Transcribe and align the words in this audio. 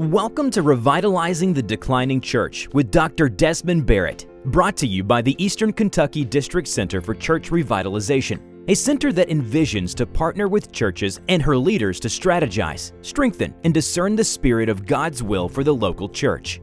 Welcome 0.00 0.50
to 0.52 0.62
Revitalizing 0.62 1.52
the 1.52 1.62
Declining 1.62 2.22
Church 2.22 2.66
with 2.72 2.90
Dr. 2.90 3.28
Desmond 3.28 3.84
Barrett, 3.84 4.26
brought 4.46 4.74
to 4.78 4.86
you 4.86 5.04
by 5.04 5.20
the 5.20 5.36
Eastern 5.36 5.74
Kentucky 5.74 6.24
District 6.24 6.66
Center 6.66 7.02
for 7.02 7.14
Church 7.14 7.50
Revitalization, 7.50 8.40
a 8.66 8.74
center 8.74 9.12
that 9.12 9.28
envisions 9.28 9.94
to 9.96 10.06
partner 10.06 10.48
with 10.48 10.72
churches 10.72 11.20
and 11.28 11.42
her 11.42 11.54
leaders 11.54 12.00
to 12.00 12.08
strategize, 12.08 12.92
strengthen, 13.04 13.54
and 13.64 13.74
discern 13.74 14.16
the 14.16 14.24
spirit 14.24 14.70
of 14.70 14.86
God's 14.86 15.22
will 15.22 15.50
for 15.50 15.62
the 15.62 15.74
local 15.74 16.08
church. 16.08 16.62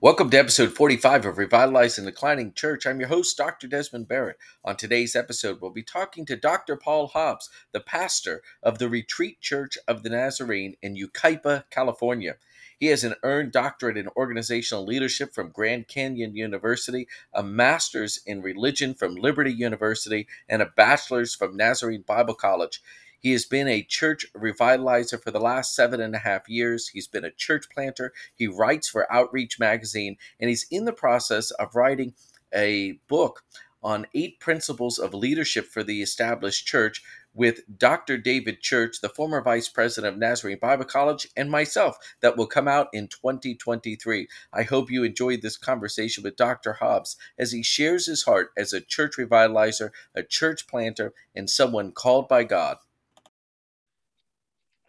Welcome 0.00 0.30
to 0.30 0.38
episode 0.38 0.76
45 0.76 1.26
of 1.26 1.38
Revitalizing 1.38 2.04
the 2.04 2.12
Declining 2.12 2.52
Church. 2.52 2.86
I'm 2.86 3.00
your 3.00 3.08
host, 3.08 3.36
Dr. 3.36 3.66
Desmond 3.66 4.06
Barrett. 4.06 4.36
On 4.64 4.76
today's 4.76 5.16
episode, 5.16 5.60
we'll 5.60 5.72
be 5.72 5.82
talking 5.82 6.24
to 6.26 6.36
Dr. 6.36 6.76
Paul 6.76 7.08
Hobbs, 7.08 7.50
the 7.72 7.80
pastor 7.80 8.40
of 8.62 8.78
the 8.78 8.88
Retreat 8.88 9.40
Church 9.40 9.76
of 9.88 10.04
the 10.04 10.10
Nazarene 10.10 10.76
in 10.80 10.94
Yucaipa, 10.94 11.64
California. 11.70 12.36
He 12.78 12.86
has 12.86 13.02
an 13.02 13.16
earned 13.24 13.50
doctorate 13.50 13.96
in 13.96 14.06
organizational 14.16 14.86
leadership 14.86 15.34
from 15.34 15.50
Grand 15.50 15.88
Canyon 15.88 16.36
University, 16.36 17.08
a 17.34 17.42
master's 17.42 18.20
in 18.24 18.40
religion 18.40 18.94
from 18.94 19.16
Liberty 19.16 19.52
University, 19.52 20.28
and 20.48 20.62
a 20.62 20.66
bachelor's 20.76 21.34
from 21.34 21.56
Nazarene 21.56 22.04
Bible 22.06 22.34
College. 22.34 22.80
He 23.18 23.32
has 23.32 23.44
been 23.44 23.68
a 23.68 23.82
church 23.82 24.26
revitalizer 24.34 25.22
for 25.22 25.30
the 25.30 25.40
last 25.40 25.74
seven 25.74 26.00
and 26.00 26.14
a 26.14 26.18
half 26.18 26.48
years. 26.48 26.88
He's 26.88 27.08
been 27.08 27.24
a 27.24 27.30
church 27.30 27.68
planter. 27.70 28.12
He 28.34 28.46
writes 28.46 28.88
for 28.88 29.12
Outreach 29.12 29.58
Magazine, 29.58 30.16
and 30.40 30.48
he's 30.48 30.66
in 30.70 30.84
the 30.84 30.92
process 30.92 31.50
of 31.52 31.74
writing 31.74 32.14
a 32.54 32.92
book 33.08 33.44
on 33.82 34.06
eight 34.14 34.40
principles 34.40 34.98
of 34.98 35.14
leadership 35.14 35.66
for 35.66 35.84
the 35.84 36.02
established 36.02 36.66
church 36.66 37.02
with 37.32 37.60
Dr. 37.78 38.18
David 38.18 38.60
Church, 38.60 39.00
the 39.00 39.08
former 39.08 39.40
vice 39.40 39.68
president 39.68 40.14
of 40.14 40.18
Nazarene 40.18 40.58
Bible 40.58 40.84
College, 40.84 41.28
and 41.36 41.48
myself, 41.48 41.96
that 42.20 42.36
will 42.36 42.48
come 42.48 42.66
out 42.66 42.88
in 42.92 43.06
2023. 43.06 44.26
I 44.52 44.62
hope 44.64 44.90
you 44.90 45.04
enjoyed 45.04 45.42
this 45.42 45.56
conversation 45.56 46.24
with 46.24 46.36
Dr. 46.36 46.74
Hobbs 46.74 47.16
as 47.38 47.52
he 47.52 47.62
shares 47.62 48.06
his 48.06 48.24
heart 48.24 48.50
as 48.56 48.72
a 48.72 48.80
church 48.80 49.12
revitalizer, 49.16 49.90
a 50.14 50.24
church 50.24 50.66
planter, 50.66 51.14
and 51.34 51.48
someone 51.48 51.92
called 51.92 52.28
by 52.28 52.42
God 52.42 52.78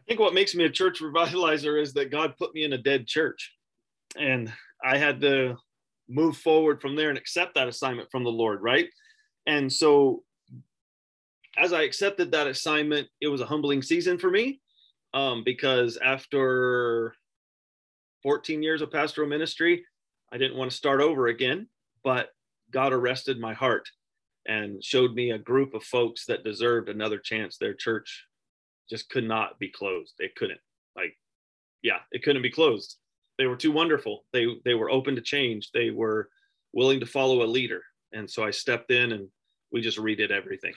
think 0.09 0.19
what 0.19 0.33
makes 0.33 0.55
me 0.55 0.65
a 0.65 0.69
church 0.69 0.99
revitalizer 1.01 1.81
is 1.81 1.93
that 1.93 2.11
God 2.11 2.35
put 2.37 2.53
me 2.53 2.65
in 2.65 2.73
a 2.73 2.77
dead 2.77 3.07
church. 3.07 3.55
And 4.17 4.51
I 4.83 4.97
had 4.97 5.21
to 5.21 5.55
move 6.09 6.35
forward 6.35 6.81
from 6.81 6.95
there 6.95 7.09
and 7.09 7.17
accept 7.17 7.53
that 7.55 7.67
assignment 7.67 8.09
from 8.11 8.23
the 8.23 8.31
Lord, 8.31 8.61
right? 8.61 8.89
And 9.45 9.71
so 9.71 10.23
as 11.57 11.71
I 11.73 11.83
accepted 11.83 12.31
that 12.31 12.47
assignment, 12.47 13.07
it 13.21 13.27
was 13.27 13.41
a 13.41 13.45
humbling 13.45 13.83
season 13.83 14.17
for 14.17 14.31
me 14.31 14.59
um, 15.13 15.43
because 15.43 15.97
after 15.97 17.13
14 18.23 18.63
years 18.63 18.81
of 18.81 18.91
pastoral 18.91 19.29
ministry, 19.29 19.85
I 20.31 20.37
didn't 20.37 20.57
want 20.57 20.71
to 20.71 20.77
start 20.77 21.01
over 21.01 21.27
again, 21.27 21.67
but 22.03 22.29
God 22.71 22.93
arrested 22.93 23.39
my 23.39 23.53
heart 23.53 23.87
and 24.47 24.83
showed 24.83 25.13
me 25.13 25.31
a 25.31 25.37
group 25.37 25.73
of 25.73 25.83
folks 25.83 26.25
that 26.25 26.43
deserved 26.43 26.89
another 26.89 27.19
chance. 27.19 27.57
Their 27.57 27.73
church 27.73 28.25
just 28.89 29.09
could 29.09 29.23
not 29.23 29.59
be 29.59 29.69
closed. 29.69 30.15
It 30.19 30.35
couldn't. 30.35 30.59
Like, 30.95 31.17
yeah, 31.81 31.99
it 32.11 32.23
couldn't 32.23 32.41
be 32.41 32.51
closed. 32.51 32.97
They 33.37 33.45
were 33.45 33.55
too 33.55 33.71
wonderful. 33.71 34.25
They 34.33 34.47
they 34.65 34.73
were 34.73 34.91
open 34.91 35.15
to 35.15 35.21
change. 35.21 35.71
They 35.71 35.91
were 35.91 36.29
willing 36.73 36.99
to 36.99 37.05
follow 37.05 37.43
a 37.43 37.47
leader. 37.47 37.83
And 38.11 38.29
so 38.29 38.43
I 38.43 38.51
stepped 38.51 38.91
in 38.91 39.11
and 39.11 39.27
we 39.71 39.81
just 39.81 39.97
redid 39.97 40.31
everything. 40.31 40.73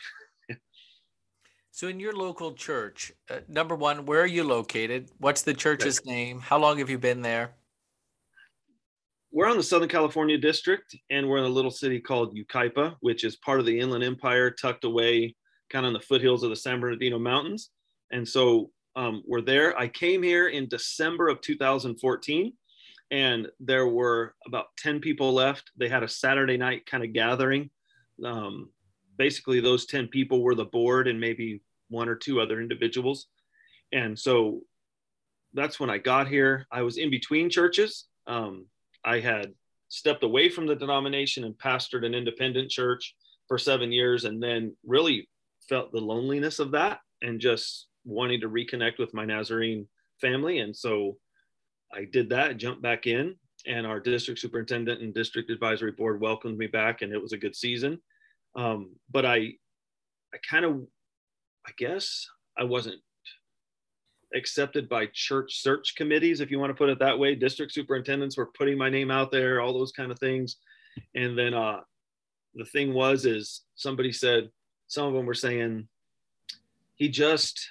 so 1.71 1.89
in 1.89 1.99
your 1.99 2.15
local 2.15 2.53
church, 2.53 3.13
uh, 3.31 3.41
number 3.49 3.75
one, 3.75 4.07
where 4.07 4.21
are 4.21 4.27
you 4.27 4.45
located? 4.45 5.11
What's 5.19 5.43
the 5.43 5.55
church's 5.55 6.01
okay. 6.01 6.11
name? 6.11 6.41
How 6.41 6.59
long 6.59 6.79
have 6.79 6.91
you 6.91 6.99
been 6.99 7.23
there? 7.23 7.55
We're 9.35 9.49
on 9.49 9.57
the 9.57 9.63
Southern 9.63 9.89
California 9.89 10.37
district, 10.37 10.95
and 11.11 11.27
we're 11.27 11.39
in 11.39 11.45
a 11.45 11.49
little 11.49 11.71
city 11.71 12.01
called 12.01 12.37
Yucaipa, 12.37 12.97
which 13.01 13.25
is 13.25 13.37
part 13.37 13.61
of 13.61 13.67
the 13.67 13.79
Inland 13.79 14.05
Empire, 14.05 14.51
tucked 14.51 14.85
away 14.85 15.35
kind 15.71 15.87
of 15.87 15.91
in 15.91 15.95
the 15.95 16.01
foothills 16.01 16.43
of 16.43 16.51
the 16.51 16.57
San 16.57 16.81
Bernardino 16.81 17.19
Mountains. 17.19 17.71
And 18.13 18.29
so 18.29 18.71
um, 18.95 19.23
we're 19.27 19.41
there. 19.41 19.77
I 19.79 19.89
came 19.89 20.23
here 20.23 20.49
in 20.49 20.69
December 20.69 21.29
of 21.29 21.41
2014, 21.41 22.53
and 23.11 23.49
there 23.59 23.89
were 23.89 24.35
about 24.47 24.67
10 24.79 25.01
people 25.01 25.33
left. 25.33 25.71
They 25.77 25.89
had 25.89 26.03
a 26.03 26.09
Saturday 26.09 26.57
night 26.57 26.87
kind 26.87 27.03
of 27.03 27.13
gathering. 27.13 27.71
Um, 28.25 28.71
basically, 29.17 29.61
those 29.61 29.87
10 29.87 30.09
people 30.09 30.43
were 30.43 30.55
the 30.55 30.65
board 30.67 31.09
and 31.09 31.19
maybe 31.19 31.63
one 31.89 32.09
or 32.09 32.15
two 32.15 32.41
other 32.41 32.61
individuals. 32.61 33.27
And 33.93 34.19
so 34.19 34.61
that's 35.55 35.81
when 35.81 35.91
I 35.91 35.99
got 35.99 36.29
here. 36.29 36.67
I 36.71 36.83
was 36.83 36.97
in 36.97 37.11
between 37.11 37.51
churches. 37.51 38.07
Um, 38.27 38.67
I 39.05 39.21
had 39.21 39.53
stepped 39.89 40.23
away 40.23 40.49
from 40.49 40.67
the 40.67 40.75
denomination 40.75 41.45
and 41.45 41.57
pastored 41.59 42.07
an 42.07 42.15
independent 42.15 42.71
church 42.71 43.15
for 43.49 43.59
seven 43.59 43.93
years 43.93 44.25
and 44.25 44.43
then 44.43 44.75
really 44.87 45.29
felt 45.69 45.93
the 45.93 46.01
loneliness 46.01 46.59
of 46.59 46.71
that 46.71 47.01
and 47.21 47.41
just 47.41 47.89
wanting 48.05 48.41
to 48.41 48.49
reconnect 48.49 48.99
with 48.99 49.15
my 49.15 49.25
Nazarene 49.25 49.87
family. 50.21 50.59
And 50.59 50.75
so 50.75 51.17
I 51.93 52.05
did 52.05 52.31
that, 52.31 52.57
jumped 52.57 52.83
back 52.83 53.07
in, 53.07 53.37
and 53.67 53.87
our 53.87 54.01
district 54.01 54.41
superintendent 54.41 55.03
and 55.03 55.15
district 55.15 55.51
advisory 55.51 55.93
board 55.93 56.21
welcomed 56.21 56.59
me 56.59 56.67
back, 56.67 57.03
and 57.03 57.13
it 57.13 57.23
was 57.23 57.33
a 57.33 57.39
good 57.39 57.55
season. 57.55 58.01
Um, 58.57 58.97
but 59.11 59.25
I, 59.25 59.53
I 60.35 60.39
kind 60.49 60.65
of, 60.65 60.83
I 61.67 61.71
guess 61.79 62.27
I 62.59 62.65
wasn't 62.65 63.01
accepted 64.35 64.89
by 64.89 65.07
church 65.13 65.61
search 65.63 65.95
committees, 65.97 66.41
if 66.41 66.51
you 66.51 66.59
want 66.59 66.71
to 66.71 66.75
put 66.75 66.89
it 66.89 66.99
that 66.99 67.19
way. 67.19 67.35
District 67.35 67.71
superintendents 67.71 68.37
were 68.37 68.51
putting 68.59 68.79
my 68.79 68.91
name 68.91 69.11
out 69.11 69.31
there, 69.31 69.61
all 69.61 69.73
those 69.73 69.93
kind 69.93 70.11
of 70.11 70.19
things. 70.19 70.57
And 71.15 71.39
then 71.39 71.55
uh, 71.55 71.81
the 72.55 72.65
thing 72.65 72.95
was, 72.95 73.27
is 73.27 73.63
somebody 73.75 74.13
said, 74.13 74.49
some 74.89 75.07
of 75.07 75.15
them 75.15 75.27
were 75.27 75.35
saying, 75.35 75.89
he 76.97 77.09
just 77.09 77.69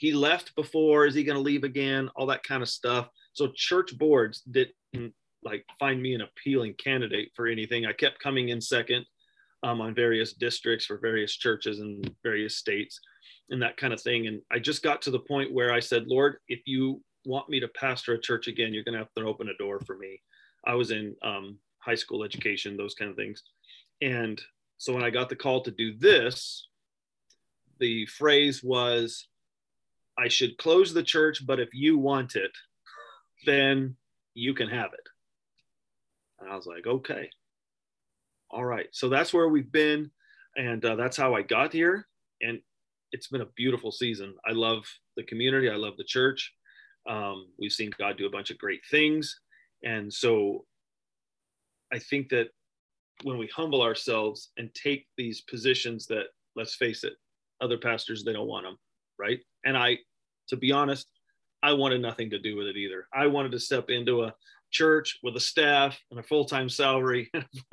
he 0.00 0.14
left 0.14 0.56
before 0.56 1.04
is 1.04 1.14
he 1.14 1.24
going 1.24 1.36
to 1.36 1.42
leave 1.42 1.62
again? 1.62 2.08
All 2.16 2.24
that 2.26 2.42
kind 2.42 2.62
of 2.62 2.70
stuff. 2.70 3.10
So 3.34 3.52
church 3.54 3.98
boards 3.98 4.40
didn't 4.50 5.12
like 5.44 5.66
find 5.78 6.00
me 6.00 6.14
an 6.14 6.22
appealing 6.22 6.74
candidate 6.82 7.32
for 7.36 7.46
anything. 7.46 7.84
I 7.84 7.92
kept 7.92 8.18
coming 8.18 8.48
in 8.48 8.62
second 8.62 9.04
um, 9.62 9.82
on 9.82 9.94
various 9.94 10.32
districts 10.32 10.86
for 10.86 10.96
various 10.96 11.36
churches 11.36 11.80
in 11.80 12.02
various 12.22 12.56
states 12.56 12.98
and 13.50 13.60
that 13.60 13.76
kind 13.76 13.92
of 13.92 14.00
thing. 14.00 14.26
And 14.26 14.40
i 14.50 14.58
just 14.58 14.82
got 14.82 15.02
to 15.02 15.10
the 15.10 15.18
point 15.18 15.52
where 15.52 15.70
i 15.70 15.80
said 15.80 16.06
lord 16.06 16.36
if 16.48 16.60
you 16.64 17.02
want 17.26 17.50
me 17.50 17.60
to 17.60 17.68
pastor 17.68 18.14
a 18.14 18.20
church 18.20 18.48
again 18.48 18.72
you're 18.72 18.84
going 18.84 18.94
to 18.94 19.00
have 19.00 19.14
to 19.18 19.26
open 19.26 19.50
a 19.50 19.56
door 19.58 19.80
for 19.80 19.98
me. 19.98 20.18
I 20.64 20.76
was 20.76 20.92
in 20.92 21.14
um, 21.22 21.58
high 21.78 21.94
school 21.94 22.24
education 22.24 22.78
those 22.78 22.94
kind 22.94 23.10
of 23.10 23.18
things. 23.18 23.42
And 24.00 24.40
so 24.78 24.94
when 24.94 25.04
i 25.04 25.10
got 25.10 25.28
the 25.28 25.36
call 25.36 25.60
to 25.60 25.70
do 25.70 25.94
this 25.98 26.68
the 27.80 28.06
phrase 28.06 28.62
was 28.62 29.26
I 30.20 30.28
should 30.28 30.58
close 30.58 30.92
the 30.92 31.02
church, 31.02 31.46
but 31.46 31.60
if 31.60 31.70
you 31.72 31.96
want 31.96 32.36
it, 32.36 32.52
then 33.46 33.96
you 34.34 34.54
can 34.54 34.68
have 34.68 34.92
it. 34.92 35.08
And 36.38 36.50
I 36.50 36.56
was 36.56 36.66
like, 36.66 36.86
okay. 36.86 37.30
All 38.50 38.64
right. 38.64 38.88
So 38.92 39.08
that's 39.08 39.32
where 39.32 39.48
we've 39.48 39.70
been. 39.70 40.10
And 40.56 40.84
uh, 40.84 40.96
that's 40.96 41.16
how 41.16 41.34
I 41.34 41.42
got 41.42 41.72
here. 41.72 42.06
And 42.42 42.60
it's 43.12 43.28
been 43.28 43.40
a 43.40 43.46
beautiful 43.56 43.92
season. 43.92 44.34
I 44.46 44.52
love 44.52 44.84
the 45.16 45.22
community, 45.22 45.70
I 45.70 45.76
love 45.76 45.96
the 45.96 46.04
church. 46.04 46.52
Um, 47.08 47.48
we've 47.58 47.72
seen 47.72 47.90
God 47.98 48.18
do 48.18 48.26
a 48.26 48.30
bunch 48.30 48.50
of 48.50 48.58
great 48.58 48.82
things. 48.90 49.40
And 49.82 50.12
so 50.12 50.66
I 51.92 51.98
think 51.98 52.28
that 52.28 52.48
when 53.22 53.38
we 53.38 53.48
humble 53.48 53.82
ourselves 53.82 54.50
and 54.58 54.72
take 54.74 55.06
these 55.16 55.40
positions 55.40 56.06
that, 56.06 56.24
let's 56.56 56.74
face 56.74 57.04
it, 57.04 57.14
other 57.60 57.78
pastors, 57.78 58.22
they 58.22 58.32
don't 58.32 58.46
want 58.48 58.64
them, 58.66 58.76
right? 59.18 59.40
And 59.64 59.76
I 59.76 59.98
to 60.50 60.56
be 60.56 60.72
honest, 60.72 61.10
I 61.62 61.72
wanted 61.72 62.00
nothing 62.00 62.30
to 62.30 62.38
do 62.38 62.56
with 62.56 62.66
it 62.66 62.76
either. 62.76 63.06
I 63.12 63.26
wanted 63.26 63.52
to 63.52 63.60
step 63.60 63.90
into 63.90 64.22
a 64.22 64.34
church 64.70 65.18
with 65.22 65.36
a 65.36 65.40
staff 65.40 65.98
and 66.10 66.20
a 66.20 66.22
full-time 66.22 66.68
salary. 66.68 67.30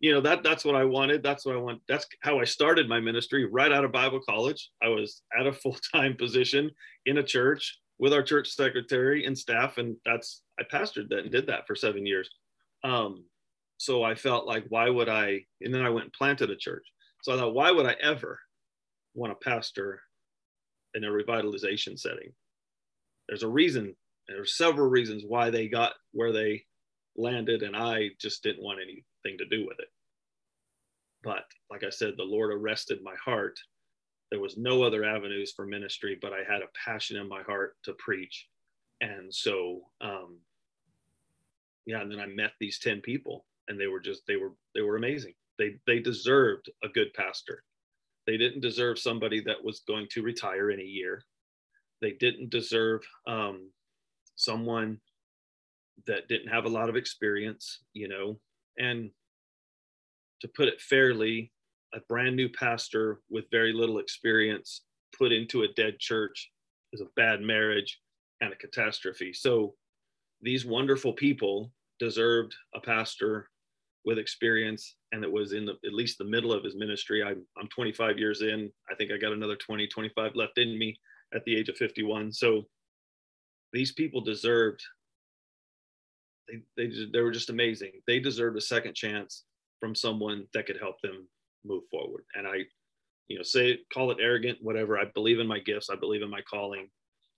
you 0.00 0.12
know, 0.12 0.20
that 0.20 0.42
that's 0.42 0.64
what 0.64 0.74
I 0.74 0.84
wanted. 0.84 1.22
That's 1.22 1.44
what 1.44 1.54
I 1.54 1.58
want. 1.58 1.82
That's 1.88 2.06
how 2.22 2.38
I 2.38 2.44
started 2.44 2.88
my 2.88 3.00
ministry 3.00 3.44
right 3.44 3.72
out 3.72 3.84
of 3.84 3.92
Bible 3.92 4.20
college. 4.20 4.70
I 4.82 4.88
was 4.88 5.22
at 5.38 5.46
a 5.46 5.52
full-time 5.62 6.16
position 6.16 6.70
in 7.06 7.18
a 7.18 7.22
church 7.22 7.78
with 7.98 8.12
our 8.12 8.22
church 8.22 8.48
secretary 8.48 9.24
and 9.24 9.36
staff. 9.36 9.78
And 9.78 9.96
that's 10.04 10.42
I 10.58 10.64
pastored 10.64 11.08
that 11.10 11.20
and 11.20 11.30
did 11.30 11.46
that 11.48 11.66
for 11.66 11.74
seven 11.74 12.06
years. 12.06 12.30
Um, 12.84 13.24
so 13.76 14.02
I 14.02 14.14
felt 14.14 14.46
like 14.46 14.64
why 14.68 14.88
would 14.90 15.08
I 15.08 15.44
and 15.60 15.72
then 15.72 15.82
I 15.82 15.90
went 15.90 16.06
and 16.06 16.12
planted 16.12 16.50
a 16.50 16.56
church. 16.56 16.84
So 17.22 17.32
I 17.32 17.36
thought, 17.36 17.54
why 17.54 17.70
would 17.70 17.86
I 17.86 17.96
ever 18.00 18.38
want 19.14 19.38
to 19.38 19.48
pastor 19.48 20.00
in 20.94 21.04
a 21.04 21.08
revitalization 21.08 21.98
setting. 21.98 22.32
There's 23.28 23.42
a 23.42 23.48
reason, 23.48 23.94
there 24.26 24.40
are 24.40 24.46
several 24.46 24.88
reasons 24.88 25.24
why 25.26 25.50
they 25.50 25.68
got 25.68 25.92
where 26.12 26.32
they 26.32 26.64
landed, 27.16 27.62
and 27.62 27.76
I 27.76 28.10
just 28.20 28.42
didn't 28.42 28.62
want 28.62 28.80
anything 28.82 29.38
to 29.38 29.46
do 29.46 29.66
with 29.66 29.78
it. 29.80 29.88
But 31.22 31.44
like 31.70 31.84
I 31.84 31.90
said, 31.90 32.14
the 32.16 32.24
Lord 32.24 32.52
arrested 32.52 33.00
my 33.02 33.14
heart 33.22 33.58
there 34.30 34.40
was 34.40 34.56
no 34.56 34.82
other 34.82 35.04
avenues 35.04 35.52
for 35.52 35.66
ministry, 35.66 36.18
but 36.20 36.32
I 36.32 36.42
had 36.50 36.62
a 36.62 36.68
passion 36.84 37.16
in 37.16 37.28
my 37.28 37.42
heart 37.42 37.76
to 37.84 37.94
preach. 37.94 38.46
And 39.00 39.32
so, 39.34 39.82
um, 40.00 40.38
yeah, 41.86 42.02
and 42.02 42.10
then 42.10 42.20
I 42.20 42.26
met 42.26 42.52
these 42.60 42.78
10 42.78 43.00
people 43.00 43.46
and 43.68 43.80
they 43.80 43.86
were 43.86 44.00
just, 44.00 44.22
they 44.26 44.36
were, 44.36 44.52
they 44.74 44.82
were 44.82 44.96
amazing. 44.96 45.34
They, 45.58 45.76
they 45.86 46.00
deserved 46.00 46.70
a 46.84 46.88
good 46.88 47.14
pastor. 47.14 47.64
They 48.28 48.36
didn't 48.36 48.60
deserve 48.60 48.98
somebody 48.98 49.40
that 49.46 49.64
was 49.64 49.80
going 49.88 50.06
to 50.10 50.22
retire 50.22 50.70
in 50.70 50.80
a 50.80 50.84
year. 50.84 51.22
They 52.02 52.12
didn't 52.12 52.50
deserve 52.50 53.00
um, 53.26 53.70
someone 54.36 55.00
that 56.06 56.28
didn't 56.28 56.48
have 56.48 56.66
a 56.66 56.68
lot 56.68 56.90
of 56.90 56.96
experience, 56.96 57.84
you 57.94 58.06
know, 58.06 58.38
and 58.76 59.08
to 60.42 60.48
put 60.48 60.68
it 60.68 60.78
fairly, 60.78 61.50
a 61.94 62.00
brand 62.00 62.36
new 62.36 62.50
pastor 62.50 63.22
with 63.30 63.46
very 63.50 63.72
little 63.72 63.98
experience 63.98 64.82
put 65.18 65.32
into 65.32 65.62
a 65.62 65.72
dead 65.74 65.98
church 65.98 66.50
is 66.92 67.00
a 67.00 67.08
bad 67.16 67.40
marriage 67.40 67.98
and 68.42 68.52
a 68.52 68.56
catastrophe. 68.56 69.32
So 69.32 69.72
these 70.42 70.66
wonderful 70.66 71.14
people 71.14 71.72
deserved 71.98 72.54
a 72.74 72.80
pastor 72.80 73.48
with 74.08 74.18
experience 74.18 74.96
and 75.12 75.22
it 75.22 75.30
was 75.30 75.52
in 75.52 75.66
the 75.66 75.74
at 75.84 75.92
least 75.92 76.16
the 76.16 76.24
middle 76.24 76.50
of 76.50 76.64
his 76.64 76.74
ministry. 76.74 77.22
I'm 77.22 77.44
I'm 77.60 77.68
25 77.68 78.18
years 78.18 78.40
in. 78.40 78.72
I 78.90 78.94
think 78.94 79.12
I 79.12 79.18
got 79.18 79.34
another 79.34 79.54
20, 79.54 79.86
25 79.86 80.34
left 80.34 80.56
in 80.56 80.78
me 80.78 80.98
at 81.34 81.44
the 81.44 81.54
age 81.54 81.68
of 81.68 81.76
51. 81.76 82.32
So 82.32 82.64
these 83.74 83.92
people 83.92 84.22
deserved 84.22 84.82
they 86.48 86.62
they, 86.78 86.90
they 87.12 87.20
were 87.20 87.30
just 87.30 87.50
amazing. 87.50 87.92
They 88.06 88.18
deserved 88.18 88.56
a 88.56 88.62
second 88.62 88.94
chance 88.94 89.44
from 89.78 89.94
someone 89.94 90.46
that 90.54 90.64
could 90.64 90.78
help 90.80 90.98
them 91.02 91.28
move 91.66 91.82
forward. 91.90 92.24
And 92.34 92.46
I, 92.46 92.64
you 93.28 93.36
know, 93.36 93.42
say 93.42 93.80
call 93.92 94.10
it 94.10 94.18
arrogant, 94.22 94.56
whatever. 94.62 94.98
I 94.98 95.04
believe 95.14 95.38
in 95.38 95.46
my 95.46 95.58
gifts. 95.58 95.90
I 95.90 95.96
believe 95.96 96.22
in 96.22 96.30
my 96.30 96.40
calling. 96.50 96.88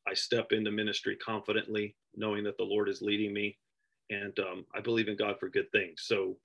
I 0.07 0.15
step 0.15 0.53
into 0.53 0.71
ministry 0.71 1.17
confidently, 1.17 1.97
knowing 2.15 2.45
that 2.45 2.57
the 2.59 2.63
Lord 2.65 2.89
is 2.89 3.03
leading 3.03 3.35
me, 3.35 3.59
and 4.11 4.39
um, 4.39 4.65
I 4.73 4.81
believe 4.81 5.09
in 5.09 5.17
God 5.17 5.37
for 5.41 5.49
good 5.49 5.71
things. 5.73 6.03
So, 6.05 6.37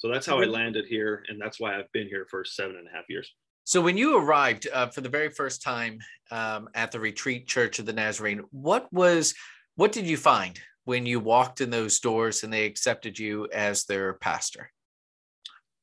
so 0.00 0.08
that's 0.08 0.26
how 0.26 0.40
I 0.40 0.46
landed 0.46 0.86
here, 0.86 1.22
and 1.28 1.38
that's 1.38 1.60
why 1.60 1.78
I've 1.78 1.92
been 1.92 2.08
here 2.08 2.26
for 2.30 2.42
seven 2.42 2.76
and 2.76 2.88
a 2.88 2.90
half 2.90 3.04
years. 3.10 3.34
So, 3.64 3.82
when 3.82 3.98
you 3.98 4.16
arrived 4.16 4.66
uh, 4.72 4.86
for 4.86 5.02
the 5.02 5.10
very 5.10 5.28
first 5.28 5.62
time 5.62 5.98
um, 6.30 6.70
at 6.74 6.90
the 6.90 6.98
Retreat 6.98 7.46
Church 7.46 7.78
of 7.78 7.84
the 7.84 7.92
Nazarene, 7.92 8.40
what 8.50 8.90
was, 8.94 9.34
what 9.76 9.92
did 9.92 10.06
you 10.06 10.16
find 10.16 10.58
when 10.84 11.04
you 11.04 11.20
walked 11.20 11.60
in 11.60 11.68
those 11.68 12.00
doors 12.00 12.42
and 12.42 12.50
they 12.50 12.64
accepted 12.64 13.18
you 13.18 13.46
as 13.52 13.84
their 13.84 14.14
pastor? 14.14 14.72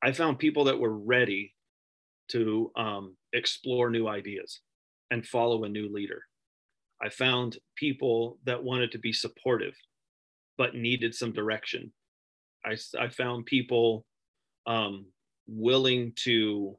I 0.02 0.10
found 0.10 0.40
people 0.40 0.64
that 0.64 0.80
were 0.80 0.98
ready 0.98 1.54
to 2.32 2.72
um, 2.76 3.16
explore 3.32 3.88
new 3.88 4.08
ideas 4.08 4.60
and 5.12 5.24
follow 5.24 5.62
a 5.62 5.68
new 5.68 5.88
leader. 5.94 6.22
I 7.00 7.08
found 7.08 7.56
people 7.76 8.38
that 8.44 8.64
wanted 8.64 8.90
to 8.92 8.98
be 8.98 9.12
supportive 9.12 9.74
but 10.56 10.74
needed 10.74 11.14
some 11.14 11.32
direction. 11.32 11.92
I, 12.66 12.76
I 12.98 13.08
found 13.08 13.46
people 13.46 14.04
um, 14.68 15.06
willing 15.48 16.12
to 16.24 16.76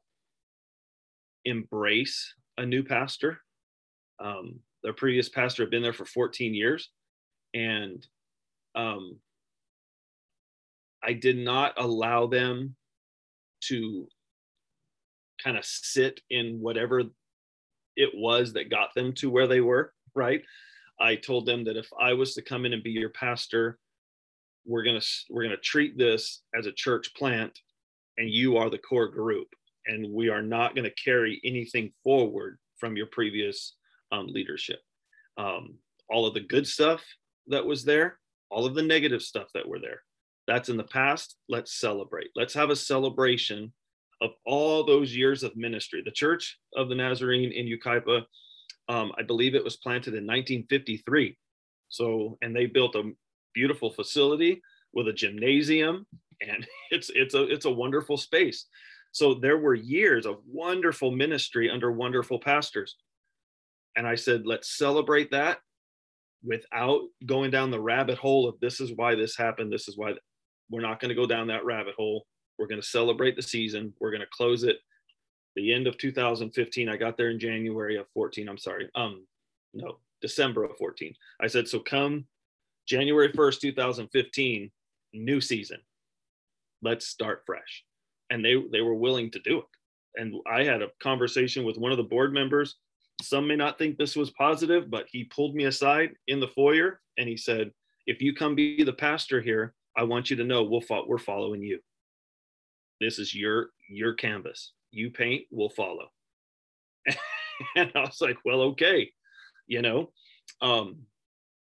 embrace 1.44 2.34
a 2.58 2.66
new 2.66 2.84
pastor. 2.84 3.42
Um, 4.20 4.60
their 4.84 4.94
previous 4.94 5.28
pastor 5.28 5.64
had 5.64 5.72
been 5.72 5.82
there 5.82 5.92
for 5.92 6.06
14 6.06 6.54
years, 6.54 6.90
and 7.54 8.06
um, 8.76 9.18
I 11.04 11.14
did 11.14 11.38
not 11.38 11.74
allow 11.78 12.28
them 12.28 12.76
to 13.66 14.08
kind 15.44 15.58
of 15.58 15.66
sit 15.66 16.22
in 16.30 16.60
whatever 16.62 17.02
it 17.96 18.12
was 18.14 18.54
that 18.54 18.70
got 18.70 18.94
them 18.94 19.14
to 19.14 19.30
where 19.30 19.48
they 19.48 19.62
were, 19.62 19.94
right? 20.16 20.44
I 21.00 21.16
told 21.16 21.46
them 21.46 21.64
that 21.64 21.76
if 21.76 21.88
I 22.00 22.14
was 22.14 22.36
to 22.36 22.42
come 22.42 22.66
in 22.66 22.74
and 22.74 22.84
be 22.84 22.92
your 22.92 23.10
pastor, 23.10 23.80
we're 24.66 24.84
going 24.84 25.00
to 25.00 25.08
we're 25.30 25.44
going 25.44 25.56
to 25.56 25.62
treat 25.62 25.98
this 25.98 26.44
as 26.58 26.68
a 26.68 26.72
church 26.72 27.14
plant 27.16 27.58
and 28.19 28.30
you 28.30 28.57
are 28.57 28.69
the 28.69 28.77
core 28.77 29.07
group 29.07 29.48
and 29.88 30.13
we 30.13 30.30
are 30.30 30.42
not 30.42 30.75
going 30.75 30.83
to 30.83 31.04
carry 31.04 31.42
anything 31.44 31.92
forward 32.04 32.60
from 32.77 32.95
your 32.95 33.07
previous 33.07 33.75
um, 34.12 34.27
leadership. 34.27 34.80
Um, 35.38 35.75
all 36.10 36.27
of 36.27 36.33
the 36.33 36.42
good 36.42 36.68
stuff 36.68 37.04
that 37.48 37.66
was 37.66 37.83
there, 37.83 38.19
all 38.51 38.66
of 38.66 38.75
the 38.75 38.83
negative 38.83 39.21
stuff 39.21 39.48
that 39.54 39.68
were 39.68 39.80
there, 39.80 40.01
that's 40.48 40.69
in 40.69 40.77
the 40.77 40.83
past. 40.83 41.38
Let's 41.48 41.80
celebrate. 41.80 42.30
Let's 42.36 42.54
have 42.54 42.69
a 42.69 42.75
celebration 42.75 43.71
of 44.21 44.31
all 44.45 44.83
those 44.83 45.16
years 45.16 45.44
of 45.44 45.56
ministry. 45.56 46.01
The 46.04 46.12
Church 46.12 46.60
of 46.75 46.89
the 46.89 46.95
Nazarene 46.95 47.51
in 47.51 47.66
Yucaipa, 47.66 48.24
um, 48.89 49.12
I 49.18 49.24
believe 49.24 49.56
it 49.56 49.63
was 49.63 49.77
planted 49.77 50.13
in 50.13 50.27
1953. 50.27 51.38
So, 51.88 52.38
and 52.42 52.56
they 52.56 52.66
built 52.66 52.95
a 52.95 53.12
beautiful 53.54 53.92
facility 53.92 54.62
with 54.94 55.07
a 55.07 55.13
gymnasium, 55.13 56.06
and 56.42 56.66
it's 56.92 57.10
it's 57.14 57.34
a 57.34 57.44
it's 57.44 57.66
a 57.66 57.72
wonderful 57.72 58.18
space. 58.18 58.66
So 59.12 59.34
there 59.34 59.58
were 59.58 59.74
years 59.74 60.26
of 60.26 60.38
wonderful 60.48 61.12
ministry 61.12 61.70
under 61.70 61.92
wonderful 61.92 62.40
pastors. 62.40 62.96
And 63.96 64.08
I 64.08 64.16
said, 64.16 64.46
let's 64.46 64.78
celebrate 64.78 65.32
that 65.32 65.60
without 66.44 67.02
going 67.26 67.52
down 67.52 67.72
the 67.72 67.82
rabbit 67.82 68.18
hole 68.18 68.48
of 68.48 68.60
this 68.60 68.80
is 68.80 68.94
why 68.94 69.16
this 69.16 69.36
happened, 69.36 69.74
this 69.74 69.88
is 69.88 69.98
why 69.98 70.14
we're 70.70 70.82
not 70.82 71.00
going 71.00 71.10
to 71.10 71.16
go 71.16 71.26
down 71.26 71.48
that 71.48 71.66
rabbit 71.66 71.96
hole. 71.96 72.26
We're 72.58 72.68
going 72.68 72.82
to 72.82 72.88
celebrate 72.88 73.36
the 73.36 73.42
season. 73.42 73.94
We're 74.00 74.12
going 74.12 74.22
to 74.22 74.28
close 74.32 74.64
it 74.64 74.78
the 75.56 75.74
end 75.74 75.88
of 75.88 75.98
2015. 75.98 76.88
I 76.88 76.98
got 76.98 77.18
there 77.18 77.32
in 77.32 77.40
January 77.40 77.98
of 77.98 78.08
14. 78.14 78.48
I'm 78.48 78.58
sorry. 78.58 78.90
Um, 78.96 79.26
no, 79.74 79.98
December 80.22 80.64
of 80.64 80.78
14. 80.78 81.14
I 81.42 81.48
said, 81.48 81.68
so 81.68 81.80
come 81.80 82.26
January 82.88 83.32
1st, 83.32 83.60
2015, 83.60 84.72
new 85.14 85.42
season. 85.42 85.80
Let's 86.81 87.08
start 87.08 87.44
fresh. 87.46 87.84
And 88.30 88.44
they 88.44 88.56
they 88.72 88.81
were 88.81 88.96
willing 88.96 89.31
to 89.31 89.40
do 89.40 89.60
it. 89.60 89.66
And 90.16 90.36
I 90.52 90.64
had 90.64 90.81
a 90.81 90.90
conversation 91.02 91.64
with 91.64 91.78
one 91.78 91.92
of 91.92 91.98
the 91.98 92.04
board 92.04 92.34
members. 92.34 92.76
Some 93.22 93.48
may 93.48 93.56
not 93.56 93.78
think 93.78 93.98
this 93.98 94.16
was 94.16 94.31
positive, 94.31 94.90
but 94.90 95.06
he 95.12 95.26
pulled 95.26 95.56
me 95.56 95.66
aside 95.66 96.12
in 96.28 96.40
the 96.40 96.48
foyer 96.48 97.02
and 97.18 97.28
he 97.28 97.36
said, 97.36 97.72
if 98.08 98.22
you 98.22 98.34
come 98.34 98.56
be 98.56 98.84
the 98.84 98.94
pastor 98.94 99.42
here, 99.42 99.76
I 99.96 100.04
want 100.04 100.30
you 100.30 100.36
to 100.38 100.44
know 100.44 100.64
we'll 100.64 100.81
fo- 100.81 101.06
we're 101.06 101.18
following 101.18 101.62
you. 101.62 101.80
This 103.00 103.20
is 103.20 103.36
your 103.36 103.70
your 103.90 104.14
canvas. 104.14 104.74
You 104.92 105.12
paint, 105.12 105.46
we'll 105.52 105.70
follow. 105.70 106.08
and 107.76 107.92
I 107.94 108.00
was 108.00 108.19
like, 108.19 108.38
well, 108.45 108.62
okay, 108.62 109.12
you 109.68 109.81
know. 109.81 110.12
Um, 110.62 111.04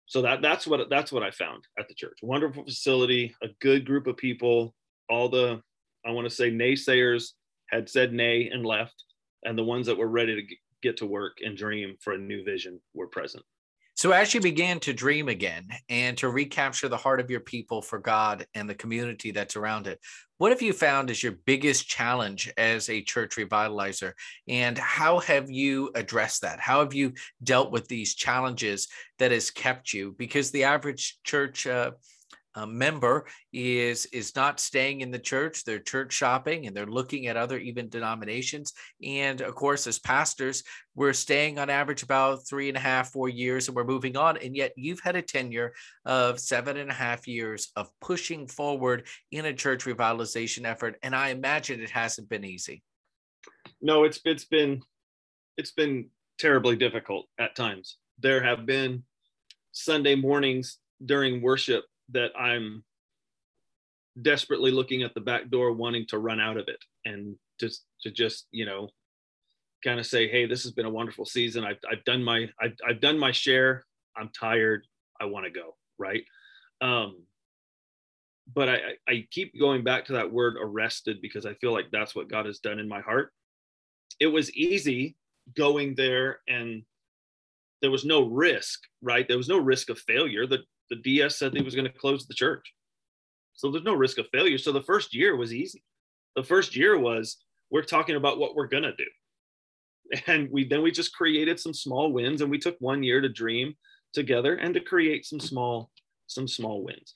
so 0.07 0.21
that 0.23 0.41
that's 0.41 0.65
what 0.65 0.89
that's 0.89 1.11
what 1.11 1.23
I 1.23 1.31
found 1.31 1.65
at 1.77 1.87
the 1.87 1.93
church. 1.93 2.17
Wonderful 2.21 2.65
facility, 2.65 3.35
a 3.43 3.47
good 3.59 3.85
group 3.85 4.07
of 4.07 4.17
people. 4.17 4.73
All 5.11 5.29
the 5.29 5.61
I 6.05 6.11
want 6.11 6.27
to 6.27 6.33
say 6.33 6.49
naysayers 6.49 7.33
had 7.69 7.89
said 7.89 8.13
nay 8.13 8.49
and 8.51 8.65
left, 8.65 9.03
and 9.43 9.57
the 9.57 9.63
ones 9.63 9.85
that 9.87 9.97
were 9.97 10.07
ready 10.07 10.35
to 10.35 10.55
get 10.81 10.97
to 10.97 11.05
work 11.05 11.37
and 11.45 11.55
dream 11.55 11.95
for 11.99 12.13
a 12.13 12.17
new 12.17 12.43
vision 12.43 12.79
were 12.93 13.07
present. 13.07 13.43
So, 13.93 14.11
as 14.11 14.33
you 14.33 14.41
began 14.41 14.79
to 14.79 14.93
dream 14.93 15.27
again 15.27 15.67
and 15.89 16.17
to 16.17 16.29
recapture 16.29 16.87
the 16.87 16.97
heart 16.97 17.19
of 17.19 17.29
your 17.29 17.41
people 17.41 17.81
for 17.81 17.99
God 17.99 18.47
and 18.55 18.67
the 18.67 18.73
community 18.73 19.31
that's 19.31 19.55
around 19.55 19.85
it, 19.85 19.99
what 20.37 20.51
have 20.51 20.61
you 20.61 20.73
found 20.73 21.11
is 21.11 21.21
your 21.21 21.33
biggest 21.45 21.87
challenge 21.87 22.51
as 22.57 22.89
a 22.89 23.03
church 23.03 23.35
revitalizer? 23.35 24.13
And 24.47 24.77
how 24.77 25.19
have 25.19 25.51
you 25.51 25.91
addressed 25.93 26.41
that? 26.41 26.59
How 26.59 26.79
have 26.79 26.95
you 26.95 27.13
dealt 27.43 27.71
with 27.71 27.87
these 27.87 28.15
challenges 28.15 28.87
that 29.19 29.31
has 29.31 29.51
kept 29.51 29.93
you? 29.93 30.15
Because 30.17 30.49
the 30.49 30.63
average 30.63 31.19
church, 31.23 31.67
uh, 31.67 31.91
a 32.55 32.67
member 32.67 33.25
is 33.53 34.05
is 34.07 34.35
not 34.35 34.59
staying 34.59 35.01
in 35.01 35.11
the 35.11 35.19
church. 35.19 35.63
They're 35.63 35.79
church 35.79 36.13
shopping 36.13 36.67
and 36.67 36.75
they're 36.75 36.85
looking 36.85 37.27
at 37.27 37.37
other 37.37 37.57
even 37.57 37.89
denominations. 37.89 38.73
And 39.03 39.41
of 39.41 39.55
course 39.55 39.87
as 39.87 39.99
pastors 39.99 40.63
we're 40.93 41.13
staying 41.13 41.57
on 41.57 41.69
average 41.69 42.03
about 42.03 42.45
three 42.47 42.67
and 42.67 42.75
a 42.75 42.81
half 42.81 43.11
four 43.11 43.29
years 43.29 43.67
and 43.67 43.75
we're 43.75 43.85
moving 43.85 44.17
on. 44.17 44.37
And 44.37 44.55
yet 44.55 44.73
you've 44.75 44.99
had 44.99 45.15
a 45.15 45.21
tenure 45.21 45.73
of 46.05 46.39
seven 46.39 46.77
and 46.77 46.89
a 46.89 46.93
half 46.93 47.27
years 47.27 47.69
of 47.75 47.89
pushing 48.01 48.47
forward 48.47 49.07
in 49.31 49.45
a 49.45 49.53
church 49.53 49.85
revitalization 49.85 50.65
effort. 50.65 50.97
And 51.03 51.15
i 51.15 51.29
imagine 51.29 51.81
it 51.81 51.89
hasn't 51.89 52.29
been 52.29 52.43
easy. 52.43 52.83
No 53.81 54.03
it's 54.03 54.19
it's 54.25 54.45
been 54.45 54.81
it's 55.57 55.71
been 55.71 56.09
terribly 56.37 56.75
difficult 56.75 57.27
at 57.39 57.55
times. 57.55 57.97
There 58.19 58.43
have 58.43 58.65
been 58.65 59.03
sunday 59.71 60.15
mornings 60.15 60.79
during 61.05 61.41
worship 61.41 61.85
that 62.11 62.31
I'm 62.37 62.83
desperately 64.21 64.71
looking 64.71 65.03
at 65.03 65.13
the 65.13 65.21
back 65.21 65.49
door, 65.49 65.71
wanting 65.71 66.05
to 66.07 66.19
run 66.19 66.39
out 66.39 66.57
of 66.57 66.67
it 66.67 66.83
and 67.05 67.35
just 67.59 67.85
to 68.01 68.11
just, 68.11 68.47
you 68.51 68.65
know, 68.65 68.89
kind 69.83 69.99
of 69.99 70.05
say, 70.05 70.27
Hey, 70.27 70.45
this 70.45 70.63
has 70.63 70.71
been 70.71 70.85
a 70.85 70.91
wonderful 70.91 71.25
season. 71.25 71.63
I've, 71.63 71.79
I've 71.89 72.03
done 72.03 72.23
my, 72.23 72.49
I've, 72.61 72.75
I've 72.87 73.01
done 73.01 73.17
my 73.17 73.31
share. 73.31 73.83
I'm 74.17 74.29
tired. 74.37 74.85
I 75.19 75.25
want 75.25 75.45
to 75.45 75.51
go. 75.51 75.75
Right. 75.97 76.23
Um, 76.81 77.23
but 78.53 78.69
I, 78.69 78.79
I 79.07 79.27
keep 79.31 79.57
going 79.59 79.83
back 79.83 80.05
to 80.05 80.13
that 80.13 80.31
word 80.31 80.57
arrested 80.59 81.21
because 81.21 81.45
I 81.45 81.53
feel 81.55 81.71
like 81.71 81.89
that's 81.91 82.15
what 82.15 82.29
God 82.29 82.45
has 82.45 82.59
done 82.59 82.79
in 82.79 82.87
my 82.87 83.01
heart. 83.01 83.31
It 84.19 84.27
was 84.27 84.53
easy 84.53 85.15
going 85.55 85.95
there 85.95 86.39
and 86.47 86.83
there 87.81 87.91
was 87.91 88.05
no 88.05 88.27
risk, 88.27 88.81
right? 89.01 89.27
There 89.27 89.37
was 89.37 89.49
no 89.49 89.57
risk 89.57 89.89
of 89.89 89.99
failure. 89.99 90.45
The, 90.45 90.59
the 90.91 90.97
DS 90.97 91.39
said 91.39 91.55
he 91.55 91.63
was 91.63 91.73
going 91.73 91.87
to 91.87 91.97
close 91.97 92.27
the 92.27 92.33
church. 92.35 92.73
So 93.53 93.71
there's 93.71 93.85
no 93.85 93.95
risk 93.95 94.17
of 94.17 94.27
failure. 94.31 94.57
So 94.57 94.71
the 94.71 94.83
first 94.83 95.15
year 95.15 95.35
was 95.35 95.53
easy. 95.53 95.83
The 96.35 96.43
first 96.43 96.75
year 96.75 96.99
was 96.99 97.37
we're 97.71 97.81
talking 97.81 98.17
about 98.17 98.37
what 98.37 98.55
we're 98.55 98.67
going 98.67 98.83
to 98.83 98.95
do. 98.95 99.05
And 100.27 100.51
we 100.51 100.67
then 100.67 100.81
we 100.81 100.91
just 100.91 101.15
created 101.15 101.57
some 101.57 101.73
small 101.73 102.11
wins 102.11 102.41
and 102.41 102.51
we 102.51 102.57
took 102.57 102.75
one 102.79 103.01
year 103.01 103.21
to 103.21 103.29
dream 103.29 103.75
together 104.13 104.55
and 104.55 104.73
to 104.73 104.81
create 104.81 105.25
some 105.25 105.39
small 105.39 105.89
some 106.27 106.49
small 106.49 106.83
wins. 106.83 107.13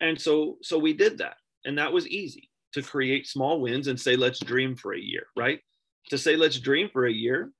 And 0.00 0.18
so 0.18 0.56
so 0.62 0.78
we 0.78 0.94
did 0.94 1.18
that. 1.18 1.36
And 1.66 1.76
that 1.76 1.92
was 1.92 2.08
easy 2.08 2.48
to 2.72 2.80
create 2.80 3.26
small 3.26 3.60
wins 3.60 3.86
and 3.88 4.00
say 4.00 4.16
let's 4.16 4.40
dream 4.40 4.74
for 4.76 4.94
a 4.94 4.98
year, 4.98 5.26
right? 5.36 5.60
To 6.08 6.16
say 6.16 6.36
let's 6.36 6.58
dream 6.58 6.88
for 6.90 7.04
a 7.04 7.12
year, 7.12 7.52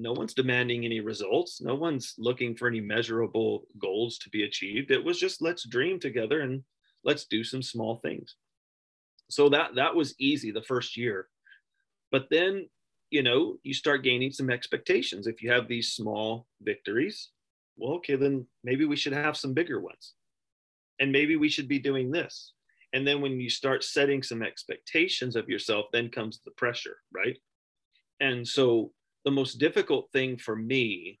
no 0.00 0.12
one's 0.12 0.34
demanding 0.34 0.84
any 0.84 1.00
results. 1.00 1.60
No 1.60 1.74
one's 1.74 2.14
looking 2.18 2.56
for 2.56 2.68
any 2.68 2.80
measurable 2.80 3.66
goals 3.78 4.18
to 4.18 4.30
be 4.30 4.44
achieved. 4.44 4.90
It 4.90 5.04
was 5.04 5.18
just 5.18 5.42
let's 5.42 5.68
dream 5.68 6.00
together 6.00 6.40
and 6.40 6.62
let's 7.04 7.26
do 7.26 7.44
some 7.44 7.62
small 7.62 7.96
things. 7.96 8.36
So 9.28 9.48
that 9.50 9.74
that 9.76 9.94
was 9.94 10.14
easy 10.18 10.50
the 10.50 10.62
first 10.62 10.96
year. 10.96 11.28
But 12.10 12.28
then, 12.30 12.68
you 13.10 13.22
know, 13.22 13.58
you 13.62 13.74
start 13.74 14.02
gaining 14.02 14.32
some 14.32 14.50
expectations. 14.50 15.26
If 15.26 15.42
you 15.42 15.50
have 15.50 15.68
these 15.68 15.92
small 15.92 16.46
victories, 16.62 17.30
well, 17.76 17.94
okay, 17.96 18.16
then 18.16 18.46
maybe 18.64 18.84
we 18.84 18.96
should 18.96 19.12
have 19.12 19.36
some 19.36 19.54
bigger 19.54 19.80
ones. 19.80 20.14
And 20.98 21.12
maybe 21.12 21.36
we 21.36 21.48
should 21.48 21.68
be 21.68 21.78
doing 21.78 22.10
this. 22.10 22.52
And 22.92 23.06
then 23.06 23.20
when 23.20 23.38
you 23.38 23.48
start 23.48 23.84
setting 23.84 24.22
some 24.22 24.42
expectations 24.42 25.36
of 25.36 25.48
yourself, 25.48 25.86
then 25.92 26.08
comes 26.08 26.40
the 26.44 26.50
pressure, 26.52 26.96
right? 27.12 27.38
And 28.18 28.46
so 28.46 28.92
the 29.24 29.30
most 29.30 29.58
difficult 29.58 30.10
thing 30.12 30.36
for 30.36 30.56
me 30.56 31.18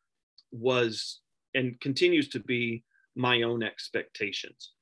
was 0.52 1.20
and 1.54 1.80
continues 1.80 2.28
to 2.30 2.40
be 2.40 2.84
my 3.16 3.42
own 3.42 3.62
expectations 3.62 4.72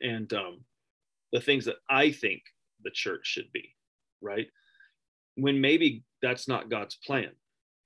and 0.00 0.32
um, 0.32 0.60
the 1.32 1.40
things 1.40 1.64
that 1.64 1.76
I 1.88 2.10
think 2.10 2.42
the 2.82 2.90
church 2.90 3.26
should 3.26 3.50
be, 3.52 3.74
right? 4.20 4.46
When 5.34 5.60
maybe 5.60 6.04
that's 6.22 6.48
not 6.48 6.70
God's 6.70 6.96
plan. 6.96 7.30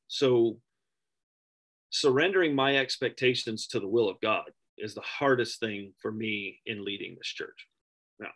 So 0.08 0.58
surrendering 1.90 2.54
my 2.54 2.76
expectations 2.76 3.66
to 3.68 3.80
the 3.80 3.88
will 3.88 4.08
of 4.08 4.20
God 4.20 4.50
is 4.78 4.94
the 4.94 5.00
hardest 5.02 5.60
thing 5.60 5.92
for 6.00 6.10
me 6.10 6.60
in 6.66 6.84
leading 6.84 7.14
this 7.16 7.28
church. 7.28 7.66
Now, 8.18 8.30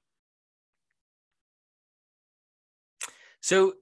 so 3.40 3.74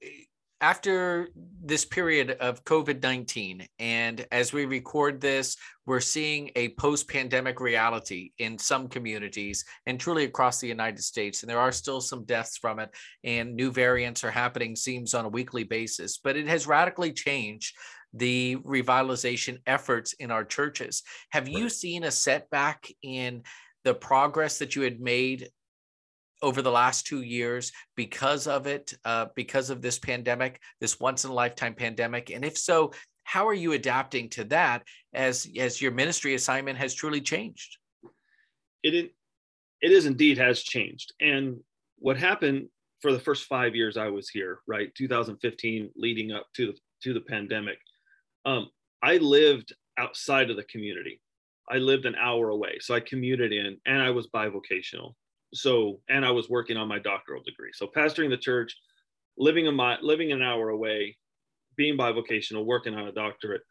after 0.62 1.28
this 1.64 1.84
period 1.84 2.30
of 2.40 2.64
COVID 2.64 3.02
19, 3.02 3.66
and 3.80 4.26
as 4.30 4.52
we 4.52 4.64
record 4.64 5.20
this, 5.20 5.56
we're 5.86 6.00
seeing 6.00 6.52
a 6.54 6.68
post 6.74 7.08
pandemic 7.08 7.60
reality 7.60 8.30
in 8.38 8.56
some 8.56 8.86
communities 8.86 9.64
and 9.86 9.98
truly 9.98 10.24
across 10.24 10.60
the 10.60 10.68
United 10.68 11.02
States. 11.02 11.42
And 11.42 11.50
there 11.50 11.58
are 11.58 11.72
still 11.72 12.00
some 12.00 12.24
deaths 12.24 12.56
from 12.56 12.78
it, 12.78 12.90
and 13.24 13.56
new 13.56 13.72
variants 13.72 14.22
are 14.22 14.30
happening, 14.30 14.76
seems 14.76 15.14
on 15.14 15.24
a 15.24 15.28
weekly 15.28 15.64
basis, 15.64 16.18
but 16.18 16.36
it 16.36 16.46
has 16.46 16.68
radically 16.68 17.12
changed 17.12 17.74
the 18.14 18.56
revitalization 18.64 19.58
efforts 19.66 20.12
in 20.14 20.30
our 20.30 20.44
churches. 20.44 21.02
Have 21.30 21.48
you 21.48 21.68
seen 21.68 22.04
a 22.04 22.10
setback 22.10 22.86
in 23.02 23.42
the 23.84 23.94
progress 23.94 24.58
that 24.58 24.76
you 24.76 24.82
had 24.82 25.00
made 25.00 25.48
over 26.42 26.60
the 26.60 26.70
last 26.70 27.06
two 27.06 27.22
years 27.22 27.72
because 27.96 28.46
of 28.46 28.66
it, 28.66 28.92
uh, 29.04 29.26
because 29.36 29.70
of 29.70 29.80
this 29.80 29.98
pandemic, 29.98 30.60
this 30.80 30.98
once 31.00 31.24
in 31.24 31.30
a 31.30 31.34
lifetime 31.34 31.74
pandemic? 31.74 32.30
And 32.30 32.44
if 32.44 32.58
so, 32.58 32.92
how 33.24 33.46
are 33.46 33.54
you 33.54 33.72
adapting 33.72 34.28
to 34.30 34.44
that 34.44 34.82
as 35.14 35.48
as 35.56 35.80
your 35.80 35.92
ministry 35.92 36.34
assignment 36.34 36.78
has 36.78 36.94
truly 36.94 37.20
changed? 37.20 37.78
It 38.82 39.12
it 39.80 39.92
is 39.92 40.06
indeed 40.06 40.38
has 40.38 40.62
changed. 40.62 41.12
And 41.20 41.58
what 41.98 42.16
happened 42.16 42.68
for 43.00 43.12
the 43.12 43.18
first 43.18 43.44
five 43.44 43.74
years 43.74 43.96
I 43.96 44.08
was 44.08 44.28
here, 44.28 44.60
right, 44.66 44.94
2015, 44.94 45.90
leading 45.96 46.32
up 46.32 46.46
to 46.56 46.66
the 46.66 46.78
to 47.04 47.14
the 47.14 47.20
pandemic, 47.20 47.78
um, 48.44 48.68
I 49.02 49.16
lived 49.18 49.72
outside 49.98 50.50
of 50.50 50.56
the 50.56 50.64
community. 50.64 51.20
I 51.70 51.76
lived 51.78 52.06
an 52.06 52.16
hour 52.16 52.50
away, 52.50 52.78
so 52.80 52.94
I 52.94 53.00
commuted 53.00 53.52
in, 53.52 53.78
and 53.86 54.02
I 54.02 54.10
was 54.10 54.28
bivocational 54.28 55.14
so 55.54 56.00
and 56.08 56.24
i 56.24 56.30
was 56.30 56.48
working 56.48 56.76
on 56.76 56.88
my 56.88 56.98
doctoral 56.98 57.42
degree. 57.42 57.70
So 57.74 57.86
pastoring 57.86 58.30
the 58.30 58.36
church 58.36 58.76
living 59.36 59.66
a 59.66 59.72
mi- 59.72 60.02
living 60.02 60.32
an 60.32 60.42
hour 60.42 60.70
away 60.70 61.16
being 61.76 61.96
bivocational 61.96 62.66
working 62.66 62.94
on 62.94 63.08
a 63.08 63.12
doctorate. 63.12 63.62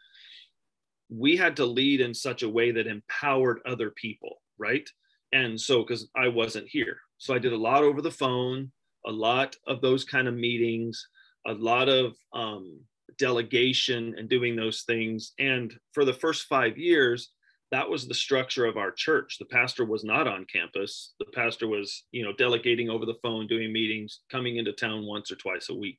We 1.09 1.37
had 1.37 1.55
to 1.57 1.65
lead 1.65 2.01
in 2.01 2.13
such 2.13 2.41
a 2.41 2.49
way 2.49 2.71
that 2.71 2.87
empowered 2.87 3.59
other 3.65 3.91
people 3.91 4.41
right? 4.57 4.87
And 5.33 5.59
so 5.59 5.83
because 5.83 6.09
i 6.15 6.27
wasn't 6.27 6.67
here. 6.67 6.97
So 7.17 7.33
i 7.33 7.39
did 7.39 7.53
a 7.53 7.57
lot 7.57 7.83
over 7.83 8.01
the 8.01 8.11
phone 8.11 8.71
a 9.05 9.11
lot 9.11 9.55
of 9.65 9.81
those 9.81 10.03
kind 10.03 10.27
of 10.27 10.35
meetings 10.35 11.07
a 11.47 11.53
lot 11.53 11.89
of 11.89 12.13
um, 12.33 12.79
delegation 13.17 14.15
and 14.17 14.29
doing 14.29 14.55
those 14.55 14.83
things. 14.83 15.33
And 15.39 15.73
for 15.93 16.05
the 16.05 16.13
first 16.13 16.45
five 16.45 16.77
years 16.77 17.31
that 17.71 17.89
was 17.89 18.07
the 18.07 18.13
structure 18.13 18.65
of 18.65 18.77
our 18.77 18.91
church. 18.91 19.37
The 19.39 19.45
pastor 19.45 19.85
was 19.85 20.03
not 20.03 20.27
on 20.27 20.45
campus. 20.51 21.13
The 21.19 21.25
pastor 21.33 21.67
was 21.67 22.03
you 22.11 22.23
know 22.23 22.33
delegating 22.33 22.89
over 22.89 23.05
the 23.05 23.19
phone 23.21 23.47
doing 23.47 23.71
meetings 23.71 24.19
coming 24.31 24.57
into 24.57 24.73
town 24.73 25.05
once 25.05 25.31
or 25.31 25.35
twice 25.35 25.69
a 25.69 25.75
week. 25.75 25.97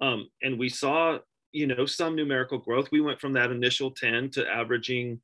Um, 0.00 0.28
and 0.42 0.58
we 0.58 0.68
saw 0.68 1.18
you 1.52 1.66
know 1.66 1.86
some 1.86 2.16
numerical 2.16 2.58
growth. 2.58 2.90
We 2.90 3.00
went 3.00 3.20
from 3.20 3.32
that 3.34 3.50
initial 3.50 3.90
10 3.90 4.30
to 4.30 4.48
averaging 4.48 5.20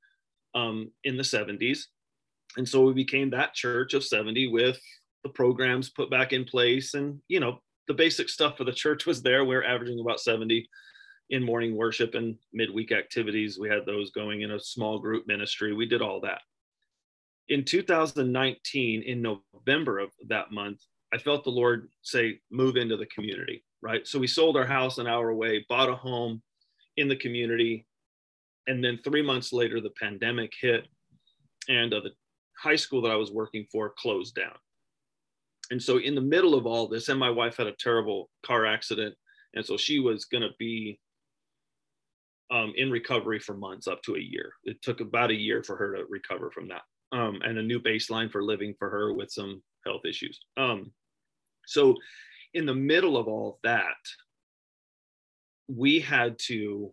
um, 0.54 0.90
in 1.04 1.16
the 1.16 1.22
70s 1.22 1.84
and 2.56 2.68
so 2.68 2.82
we 2.82 2.92
became 2.92 3.30
that 3.30 3.54
church 3.54 3.94
of 3.94 4.04
70 4.04 4.48
with 4.48 4.80
the 5.22 5.28
programs 5.28 5.90
put 5.90 6.10
back 6.10 6.32
in 6.32 6.44
place 6.44 6.94
and 6.94 7.20
you 7.28 7.40
know 7.40 7.60
the 7.88 7.94
basic 7.94 8.28
stuff 8.28 8.56
for 8.56 8.64
the 8.64 8.72
church 8.72 9.06
was 9.06 9.22
there. 9.22 9.44
We 9.44 9.50
we're 9.50 9.64
averaging 9.64 10.00
about 10.00 10.18
70 10.18 10.68
in 11.30 11.42
morning 11.42 11.76
worship 11.76 12.14
and 12.14 12.36
midweek 12.52 12.92
activities. 12.92 13.58
We 13.58 13.68
had 13.68 13.84
those 13.84 14.10
going 14.10 14.42
in 14.42 14.52
a 14.52 14.60
small 14.60 14.98
group 14.98 15.26
ministry. 15.26 15.72
We 15.72 15.86
did 15.86 16.02
all 16.02 16.20
that. 16.20 16.40
In 17.48 17.64
2019, 17.64 19.02
in 19.02 19.22
November 19.22 19.98
of 19.98 20.10
that 20.28 20.50
month, 20.52 20.80
I 21.12 21.18
felt 21.18 21.44
the 21.44 21.50
Lord 21.50 21.88
say, 22.02 22.40
move 22.50 22.76
into 22.76 22.96
the 22.96 23.06
community, 23.06 23.64
right? 23.82 24.06
So 24.06 24.18
we 24.18 24.26
sold 24.26 24.56
our 24.56 24.66
house 24.66 24.98
an 24.98 25.06
hour 25.06 25.30
away, 25.30 25.64
bought 25.68 25.88
a 25.88 25.94
home 25.94 26.42
in 26.96 27.08
the 27.08 27.16
community. 27.16 27.86
And 28.66 28.82
then 28.82 28.98
three 29.04 29.22
months 29.22 29.52
later, 29.52 29.80
the 29.80 29.94
pandemic 30.00 30.52
hit 30.60 30.86
and 31.68 31.92
uh, 31.94 32.00
the 32.00 32.10
high 32.58 32.76
school 32.76 33.02
that 33.02 33.12
I 33.12 33.16
was 33.16 33.30
working 33.30 33.66
for 33.70 33.92
closed 33.96 34.34
down. 34.34 34.56
And 35.70 35.82
so, 35.82 35.98
in 35.98 36.14
the 36.14 36.20
middle 36.20 36.54
of 36.54 36.66
all 36.66 36.88
this, 36.88 37.08
and 37.08 37.18
my 37.18 37.30
wife 37.30 37.56
had 37.56 37.66
a 37.66 37.74
terrible 37.78 38.30
car 38.44 38.66
accident. 38.66 39.14
And 39.54 39.64
so 39.64 39.76
she 39.76 39.98
was 39.98 40.26
going 40.26 40.42
to 40.42 40.54
be 40.58 41.00
um, 42.50 42.72
in 42.76 42.90
recovery 42.90 43.38
for 43.38 43.56
months 43.56 43.86
up 43.86 44.02
to 44.02 44.16
a 44.16 44.20
year. 44.20 44.52
It 44.64 44.80
took 44.82 45.00
about 45.00 45.30
a 45.30 45.34
year 45.34 45.62
for 45.62 45.76
her 45.76 45.96
to 45.96 46.04
recover 46.08 46.50
from 46.50 46.68
that, 46.68 46.82
um, 47.12 47.40
and 47.42 47.58
a 47.58 47.62
new 47.62 47.80
baseline 47.80 48.30
for 48.30 48.42
living 48.42 48.74
for 48.78 48.90
her 48.90 49.12
with 49.12 49.30
some 49.30 49.62
health 49.84 50.04
issues. 50.04 50.40
Um, 50.56 50.92
so, 51.66 51.96
in 52.54 52.66
the 52.66 52.74
middle 52.74 53.16
of 53.16 53.28
all 53.28 53.58
that, 53.64 53.96
we 55.68 55.98
had 55.98 56.38
to, 56.46 56.92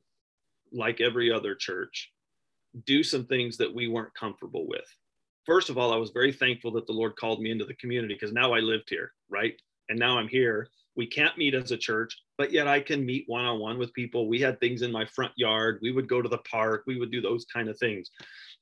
like 0.72 1.00
every 1.00 1.31
other 1.31 1.55
church, 1.55 2.12
do 2.86 3.03
some 3.03 3.25
things 3.25 3.57
that 3.57 3.74
we 3.74 3.88
weren't 3.88 4.15
comfortable 4.15 4.67
with. 4.67 4.86
First 5.45 5.69
of 5.69 5.77
all, 5.77 5.93
I 5.93 5.98
was 5.98 6.10
very 6.10 6.31
thankful 6.31 6.72
that 6.72 6.88
the 6.88 6.93
Lord 6.93 7.15
called 7.15 7.41
me 7.41 7.51
into 7.51 7.65
the 7.65 7.75
community 7.75 8.15
because 8.15 8.33
now 8.33 8.53
I 8.53 8.60
lived 8.60 8.89
here, 8.89 9.12
right? 9.29 9.53
And 9.89 10.00
now 10.00 10.17
I'm 10.17 10.27
here 10.27 10.69
we 10.95 11.07
can't 11.07 11.38
meet 11.38 11.53
as 11.53 11.72
a 11.72 11.77
church 11.77 12.17
but 12.38 12.52
yet 12.52 12.68
i 12.68 12.80
can 12.80 13.06
meet 13.06 13.25
one-on-one 13.28 13.78
with 13.78 13.94
people. 13.94 14.28
We 14.28 14.40
had 14.40 14.60
things 14.60 14.82
in 14.82 14.92
my 14.92 15.06
front 15.06 15.34
yard. 15.36 15.80
We 15.82 15.92
would 15.92 16.10
go 16.10 16.22
to 16.22 16.30
the 16.30 16.40
park. 16.40 16.84
We 16.88 17.00
would 17.00 17.12
do 17.12 17.22
those 17.22 17.46
kind 17.46 17.70
of 17.70 17.78
things. 17.78 18.10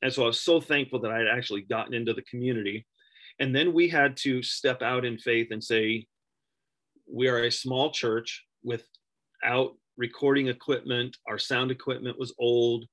And 0.02 0.12
so 0.12 0.24
i 0.24 0.28
was 0.28 0.42
so 0.42 0.60
thankful 0.62 1.00
that 1.02 1.12
i 1.12 1.18
had 1.18 1.28
actually 1.28 1.62
gotten 1.62 1.94
into 1.94 2.14
the 2.14 2.24
community. 2.24 2.86
And 3.40 3.56
then 3.56 3.74
we 3.74 3.88
had 3.88 4.18
to 4.18 4.44
step 4.44 4.82
out 4.82 5.06
in 5.06 5.18
faith 5.18 5.48
and 5.52 5.64
say 5.64 6.06
we 7.12 7.28
are 7.28 7.44
a 7.44 7.52
small 7.52 7.92
church 7.92 8.46
without 8.64 9.76
recording 9.98 10.48
equipment. 10.48 11.18
Our 11.28 11.38
sound 11.38 11.72
equipment 11.72 12.20
was 12.20 12.34
old. 12.40 12.86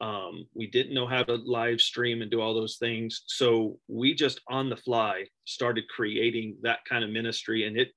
Um, 0.00 0.46
we 0.54 0.66
didn't 0.66 0.94
know 0.94 1.06
how 1.06 1.22
to 1.22 1.34
live 1.34 1.80
stream 1.80 2.22
and 2.22 2.30
do 2.30 2.40
all 2.40 2.54
those 2.54 2.76
things. 2.76 3.22
So 3.26 3.78
we 3.88 4.14
just 4.14 4.40
on 4.48 4.68
the 4.68 4.76
fly 4.76 5.24
started 5.44 5.88
creating 5.88 6.56
that 6.62 6.80
kind 6.88 7.02
of 7.02 7.10
ministry 7.10 7.66
and 7.66 7.76
it 7.76 7.92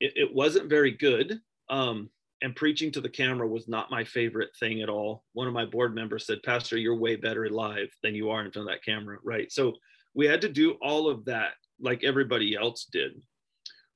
it, 0.00 0.12
it 0.16 0.34
wasn't 0.34 0.70
very 0.70 0.92
good. 0.92 1.40
Um, 1.70 2.10
and 2.40 2.54
preaching 2.54 2.92
to 2.92 3.00
the 3.00 3.08
camera 3.08 3.46
was 3.48 3.66
not 3.66 3.90
my 3.90 4.04
favorite 4.04 4.50
thing 4.60 4.82
at 4.82 4.88
all. 4.88 5.24
One 5.32 5.48
of 5.48 5.54
my 5.54 5.64
board 5.64 5.94
members 5.94 6.26
said, 6.26 6.42
Pastor, 6.44 6.76
you're 6.76 6.94
way 6.94 7.16
better 7.16 7.48
live 7.50 7.88
than 8.02 8.14
you 8.14 8.30
are 8.30 8.44
in 8.44 8.52
front 8.52 8.68
of 8.68 8.72
that 8.72 8.84
camera. 8.84 9.18
Right. 9.24 9.50
So 9.50 9.74
we 10.14 10.26
had 10.26 10.40
to 10.42 10.48
do 10.48 10.72
all 10.80 11.08
of 11.08 11.24
that 11.24 11.52
like 11.80 12.04
everybody 12.04 12.56
else 12.56 12.86
did. 12.90 13.20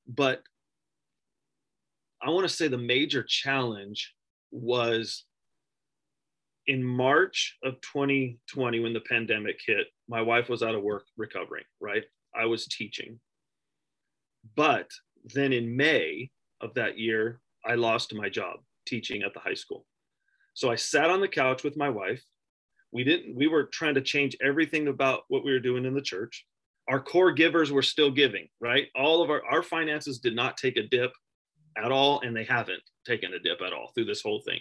But 0.08 0.42
I 2.20 2.30
want 2.30 2.48
to 2.48 2.54
say 2.54 2.68
the 2.68 2.78
major 2.78 3.22
challenge 3.22 4.12
was 4.50 5.24
in 6.66 6.84
March 6.84 7.58
of 7.64 7.80
2020 7.80 8.80
when 8.80 8.92
the 8.92 9.00
pandemic 9.00 9.60
hit. 9.64 9.86
My 10.08 10.22
wife 10.22 10.48
was 10.48 10.62
out 10.62 10.74
of 10.74 10.82
work 10.82 11.04
recovering, 11.16 11.64
right? 11.80 12.04
I 12.34 12.46
was 12.46 12.66
teaching. 12.66 13.18
But 14.56 14.88
then 15.24 15.52
in 15.52 15.76
May 15.76 16.30
of 16.60 16.74
that 16.74 16.98
year, 16.98 17.40
I 17.64 17.74
lost 17.74 18.14
my 18.14 18.28
job 18.28 18.58
teaching 18.86 19.22
at 19.22 19.34
the 19.34 19.40
high 19.40 19.54
school. 19.54 19.86
So 20.54 20.70
I 20.70 20.76
sat 20.76 21.10
on 21.10 21.20
the 21.20 21.28
couch 21.28 21.62
with 21.62 21.76
my 21.76 21.88
wife. 21.88 22.22
We 22.92 23.04
didn't, 23.04 23.34
we 23.34 23.46
were 23.46 23.64
trying 23.64 23.94
to 23.94 24.02
change 24.02 24.36
everything 24.42 24.88
about 24.88 25.22
what 25.28 25.44
we 25.44 25.52
were 25.52 25.60
doing 25.60 25.84
in 25.84 25.94
the 25.94 26.02
church. 26.02 26.44
Our 26.88 27.00
core 27.00 27.32
givers 27.32 27.72
were 27.72 27.82
still 27.82 28.10
giving, 28.10 28.48
right? 28.60 28.88
All 28.94 29.22
of 29.22 29.30
our, 29.30 29.42
our 29.50 29.62
finances 29.62 30.18
did 30.18 30.34
not 30.34 30.56
take 30.56 30.76
a 30.76 30.82
dip 30.82 31.12
at 31.82 31.92
all, 31.92 32.20
and 32.20 32.36
they 32.36 32.44
haven't 32.44 32.82
taken 33.06 33.32
a 33.32 33.38
dip 33.38 33.62
at 33.62 33.72
all 33.72 33.92
through 33.94 34.04
this 34.04 34.20
whole 34.20 34.40
thing. 34.40 34.60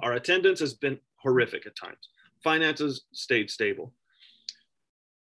Our 0.00 0.12
attendance 0.12 0.60
has 0.60 0.74
been 0.74 0.98
horrific 1.16 1.66
at 1.66 1.74
times. 1.74 2.08
Finances 2.44 3.04
stayed 3.12 3.50
stable. 3.50 3.92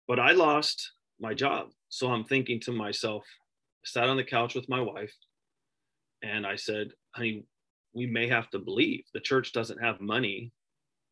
But 0.09 0.21
I 0.21 0.33
lost 0.33 0.93
my 1.21 1.35
job. 1.35 1.71
So 1.89 2.11
I'm 2.11 2.25
thinking 2.25 2.61
to 2.61 2.73
myself, 2.73 3.25
sat 3.87 4.09
on 4.09 4.17
the 4.17 4.25
couch 4.25 4.55
with 4.55 4.69
my 4.69 4.81
wife 4.81 5.15
and 6.23 6.47
I 6.47 6.57
said, 6.57 6.89
honey, 7.15 7.45
we 7.95 8.07
may 8.07 8.29
have 8.29 8.51
to 8.51 8.63
leave. 8.67 9.05
the 9.15 9.21
church 9.21 9.53
doesn't 9.53 9.83
have 9.83 10.01
money 10.01 10.53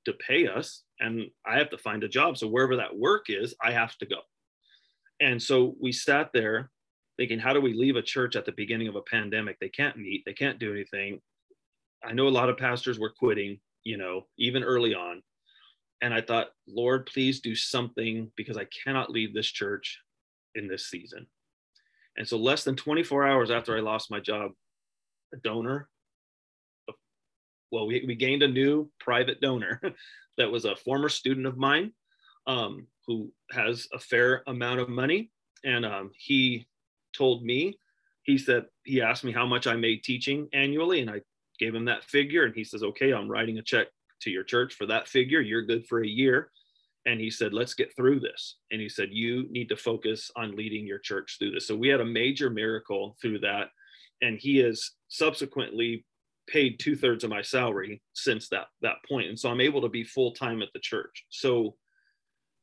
to 0.04 0.12
pay 0.12 0.47
us 0.47 0.83
and 1.00 1.23
I 1.47 1.59
have 1.59 1.71
to 1.71 1.78
find 1.78 2.04
a 2.04 2.09
job. 2.09 2.37
So 2.37 2.47
wherever 2.47 2.76
that 2.76 2.97
work 2.97 3.26
is, 3.28 3.54
I 3.62 3.73
have 3.73 3.97
to 3.99 4.07
go. 4.07 4.19
And 5.21 5.43
so 5.43 5.76
we 5.81 5.93
sat 5.93 6.31
there 6.35 6.71
thinking, 7.16 7.38
how 7.38 7.52
do 7.52 7.61
we 7.61 7.73
leave 7.73 7.97
a 7.97 8.02
church 8.02 8.37
at 8.37 8.45
the 8.45 8.52
beginning 8.52 8.88
of 8.88 8.97
a 8.97 9.02
pandemic? 9.02 9.59
They 9.61 9.69
can't 9.69 9.97
meet, 9.97 10.25
they 10.26 10.35
can't 10.35 10.59
do 10.59 10.73
anything. 10.73 11.21
I 12.04 12.12
know 12.12 12.28
a 12.28 12.28
lot 12.28 12.50
of 12.50 12.59
pastors 12.59 12.99
were 12.99 13.14
quitting, 13.16 13.61
you 13.85 13.97
know, 13.97 14.26
even 14.37 14.62
early 14.62 14.95
on. 14.95 15.23
And 16.02 16.12
I 16.12 16.21
thought, 16.21 16.49
Lord, 16.69 17.07
please 17.07 17.40
do 17.40 17.54
something 17.54 18.31
because 18.37 18.59
I 18.59 18.66
cannot 18.85 19.11
leave 19.11 19.33
this 19.33 19.47
church 19.47 20.00
in 20.54 20.69
this 20.69 20.90
season. 20.90 21.26
And 22.16 22.26
so, 22.26 22.37
less 22.37 22.64
than 22.64 22.76
24 22.76 23.26
hours 23.26 23.50
after 23.50 23.76
I 23.76 23.80
lost 23.80 24.11
my 24.11 24.21
job, 24.21 24.52
a 25.33 25.37
donor, 25.38 25.88
well, 27.71 27.87
we, 27.87 28.04
we 28.06 28.14
gained 28.14 28.44
a 28.44 28.49
new 28.49 28.88
private 29.00 29.40
donor 29.40 29.80
that 30.38 30.50
was 30.50 30.64
a 30.64 30.76
former 30.76 31.09
student 31.09 31.47
of 31.47 31.56
mine 31.56 31.92
um, 32.47 32.87
who 33.06 33.33
has 33.50 33.88
a 33.92 33.99
fair 33.99 34.42
amount 34.47 34.80
of 34.80 34.88
money. 34.88 35.30
And 35.64 35.85
um, 35.85 36.11
he 36.16 36.66
told 37.16 37.42
me, 37.42 37.78
he 38.23 38.38
said, 38.38 38.66
he 38.85 39.02
asked 39.02 39.25
me 39.25 39.33
how 39.33 39.44
much 39.44 39.66
I 39.66 39.75
made 39.75 40.04
teaching 40.04 40.49
annually. 40.52 41.00
And 41.00 41.11
I 41.11 41.21
gave 41.59 41.75
him 41.75 41.87
that 41.87 42.04
figure. 42.04 42.44
And 42.44 42.54
he 42.54 42.64
says, 42.64 42.83
okay, 42.83 43.12
I'm 43.12 43.28
writing 43.28 43.59
a 43.59 43.62
check 43.62 43.88
to 44.23 44.30
your 44.30 44.44
church 44.44 44.75
for 44.75 44.87
that 44.87 45.09
figure. 45.09 45.40
You're 45.40 45.62
good 45.62 45.87
for 45.87 46.02
a 46.02 46.06
year. 46.06 46.50
And 47.06 47.20
he 47.20 47.30
said, 47.30 47.52
let's 47.52 47.75
get 47.75 47.94
through 47.94 48.20
this. 48.20 48.56
And 48.70 48.80
he 48.80 48.88
said, 48.88 49.08
you 49.12 49.46
need 49.50 49.68
to 49.68 49.76
focus 49.76 50.30
on 50.37 50.56
leading 50.56 50.87
your 50.87 50.99
church 50.99 51.37
through 51.38 51.50
this. 51.50 51.68
So 51.68 51.76
we 51.76 51.88
had 51.88 52.00
a 52.00 52.04
major 52.04 52.49
miracle 52.49 53.16
through 53.20 53.40
that. 53.40 53.68
And 54.23 54.38
he 54.38 54.58
has 54.58 54.92
subsequently 55.08 56.06
paid 56.46 56.78
two 56.78 56.96
thirds 56.96 57.25
of 57.25 57.30
my 57.30 57.42
salary 57.42 58.02
since 58.14 58.49
that, 58.49 58.66
that 58.80 58.96
point. 59.08 59.28
And 59.28 59.38
so 59.38 59.50
I'm 59.50 59.61
able 59.61 59.82
to 59.82 59.88
be 59.88 60.04
full 60.04 60.32
time 60.32 60.62
at 60.62 60.68
the 60.73 60.80
church. 60.80 61.26
So 61.28 61.76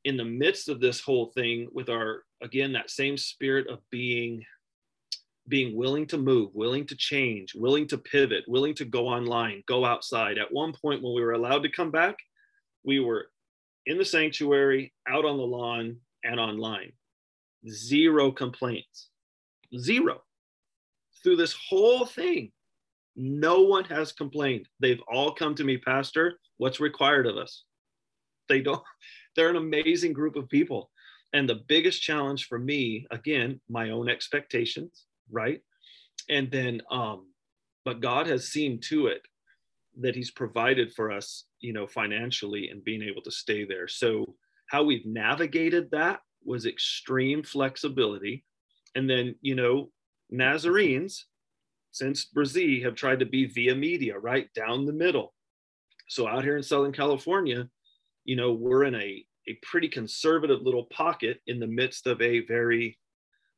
in 0.05 0.17
the 0.17 0.25
midst 0.25 0.69
of 0.69 0.79
this 0.79 1.01
whole 1.01 1.27
thing 1.27 1.67
with 1.71 1.89
our, 1.89 2.24
again, 2.41 2.74
that 2.74 2.89
same 2.89 3.17
spirit 3.17 3.67
of 3.67 3.79
being 3.91 4.43
being 5.48 5.75
willing 5.75 6.05
to 6.05 6.17
move, 6.17 6.51
willing 6.53 6.86
to 6.86 6.95
change, 6.95 7.55
willing 7.55 7.88
to 7.88 7.98
pivot, 7.98 8.43
willing 8.48 8.75
to 8.75 8.86
go 8.86 9.07
online, 9.07 9.63
go 9.67 9.83
outside. 9.83 10.38
At 10.38 10.53
one 10.53 10.71
point, 10.71 11.01
when 11.01 11.13
we 11.15 11.21
were 11.21 11.33
allowed 11.33 11.63
to 11.63 11.69
come 11.69 11.91
back, 11.91 12.15
we 12.83 13.00
were 13.00 13.27
in 13.86 13.98
the 13.98 14.06
sanctuary, 14.06 14.94
out 15.08 15.26
on 15.26 15.38
the 15.38 15.44
lawn, 15.44 15.98
and 16.24 16.39
online. 16.39 16.91
Zero 17.70 18.32
complaints. 18.32 19.10
Zero. 19.78 20.22
Through 21.24 21.38
this 21.38 21.56
whole 21.70 22.06
thing, 22.06 22.52
no 23.15 23.62
one 23.62 23.86
has 23.86 24.12
complained. 24.12 24.67
They've 24.80 25.02
all 25.12 25.34
come 25.34 25.56
to 25.56 25.63
me, 25.63 25.78
Pastor, 25.78 26.39
what's 26.58 26.80
required 26.80 27.28
of 27.28 27.38
us? 27.38 27.63
They 28.50 28.62
don't, 28.62 28.82
they're 29.36 29.50
an 29.50 29.56
amazing 29.56 30.13
group 30.13 30.36
of 30.36 30.50
people. 30.50 30.89
And 31.34 31.48
the 31.48 31.62
biggest 31.67 32.02
challenge 32.02 32.48
for 32.48 32.60
me, 32.60 33.08
again, 33.12 33.62
my 33.70 33.91
own 33.91 34.10
expectations, 34.10 35.06
right? 35.32 35.62
And 36.30 36.52
then, 36.52 36.82
um, 36.91 37.28
but 37.86 38.02
God 38.02 38.28
has 38.28 38.50
seen 38.50 38.80
to 38.89 39.08
it 39.08 39.22
that 39.99 40.15
He's 40.15 40.32
provided 40.32 40.93
for 40.93 41.12
us, 41.12 41.45
you 41.60 41.73
know, 41.73 41.88
financially 41.88 42.69
and 42.69 42.84
being 42.84 43.04
able 43.04 43.21
to 43.23 43.32
stay 43.32 43.65
there. 43.65 43.88
So, 43.88 44.36
how 44.67 44.84
we've 44.84 45.06
navigated 45.06 45.91
that 45.91 46.21
was 46.43 46.65
extreme 46.65 47.43
flexibility. 47.43 48.45
And 48.95 49.10
then, 49.10 49.36
you 49.41 49.56
know, 49.56 49.91
Nazarenes, 50.32 51.25
since 51.91 52.25
Bresee, 52.25 52.84
have 52.84 52.95
tried 52.95 53.19
to 53.19 53.25
be 53.25 53.45
via 53.45 53.75
media, 53.75 54.17
right 54.17 54.47
down 54.54 54.86
the 54.86 54.93
middle. 54.93 55.34
So, 56.08 56.27
out 56.27 56.43
here 56.43 56.58
in 56.58 56.63
Southern 56.63 56.93
California, 56.93 57.67
you 58.23 58.36
know, 58.36 58.54
we're 58.54 58.86
in 58.86 58.95
a, 58.95 59.25
a 59.47 59.60
pretty 59.63 59.89
conservative 59.89 60.62
little 60.62 60.86
pocket 60.86 61.41
in 61.47 61.60
the 61.60 61.67
midst 61.67 62.08
of 62.08 62.21
a 62.21 62.45
very 62.45 62.97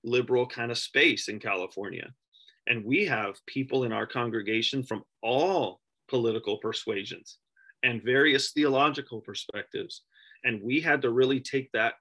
liberal 0.04 0.46
kind 0.46 0.72
of 0.72 0.78
space 0.78 1.28
in 1.28 1.40
California. 1.40 2.10
And 2.68 2.86
we 2.86 3.06
have 3.06 3.36
people 3.46 3.84
in 3.84 3.92
our 3.92 4.08
congregation 4.08 4.84
from 4.84 5.04
all 5.22 5.82
political 6.10 6.58
persuasions 6.58 7.38
and 7.84 8.04
various 8.04 8.52
theological 8.52 9.22
perspectives. 9.22 10.04
And 10.44 10.62
we 10.62 10.80
had 10.80 11.02
to 11.02 11.12
really 11.12 11.40
take 11.40 11.72
that 11.74 11.94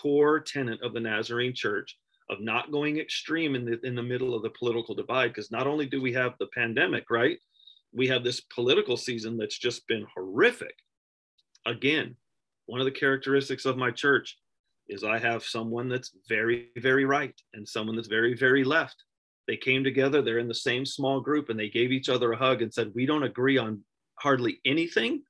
core 0.00 0.40
tenet 0.40 0.82
of 0.82 0.92
the 0.92 1.00
Nazarene 1.00 1.54
church 1.54 1.96
of 2.28 2.40
not 2.40 2.72
going 2.72 2.98
extreme 2.98 3.54
in 3.54 3.64
the 3.64 3.78
in 3.84 3.94
the 3.94 4.02
middle 4.02 4.34
of 4.34 4.42
the 4.42 4.50
political 4.50 4.94
divide 4.94 5.28
because 5.28 5.50
not 5.50 5.66
only 5.66 5.86
do 5.86 6.02
we 6.02 6.12
have 6.12 6.34
the 6.38 6.48
pandemic 6.48 7.08
right 7.08 7.38
we 7.94 8.08
have 8.08 8.24
this 8.24 8.40
political 8.40 8.96
season 8.96 9.36
that's 9.38 9.56
just 9.56 9.86
been 9.86 10.04
horrific 10.12 10.74
again 11.66 12.16
one 12.66 12.80
of 12.80 12.84
the 12.84 12.90
characteristics 12.90 13.64
of 13.64 13.76
my 13.76 13.92
church 13.92 14.36
is 14.88 15.04
I 15.04 15.18
have 15.18 15.42
someone 15.44 15.88
that's 15.88 16.12
very, 16.28 16.68
very 16.76 17.04
right 17.04 17.34
and 17.54 17.66
someone 17.66 17.96
that's 17.96 18.08
very, 18.08 18.34
very 18.34 18.64
left. 18.64 18.96
They 19.46 19.56
came 19.56 19.84
together, 19.84 20.22
they're 20.22 20.38
in 20.38 20.48
the 20.48 20.54
same 20.54 20.84
small 20.84 21.20
group, 21.20 21.48
and 21.48 21.58
they 21.58 21.68
gave 21.68 21.92
each 21.92 22.08
other 22.08 22.32
a 22.32 22.36
hug 22.36 22.62
and 22.62 22.72
said, 22.72 22.92
We 22.94 23.06
don't 23.06 23.22
agree 23.22 23.58
on 23.58 23.82
hardly 24.18 24.58
anything, 24.64 25.22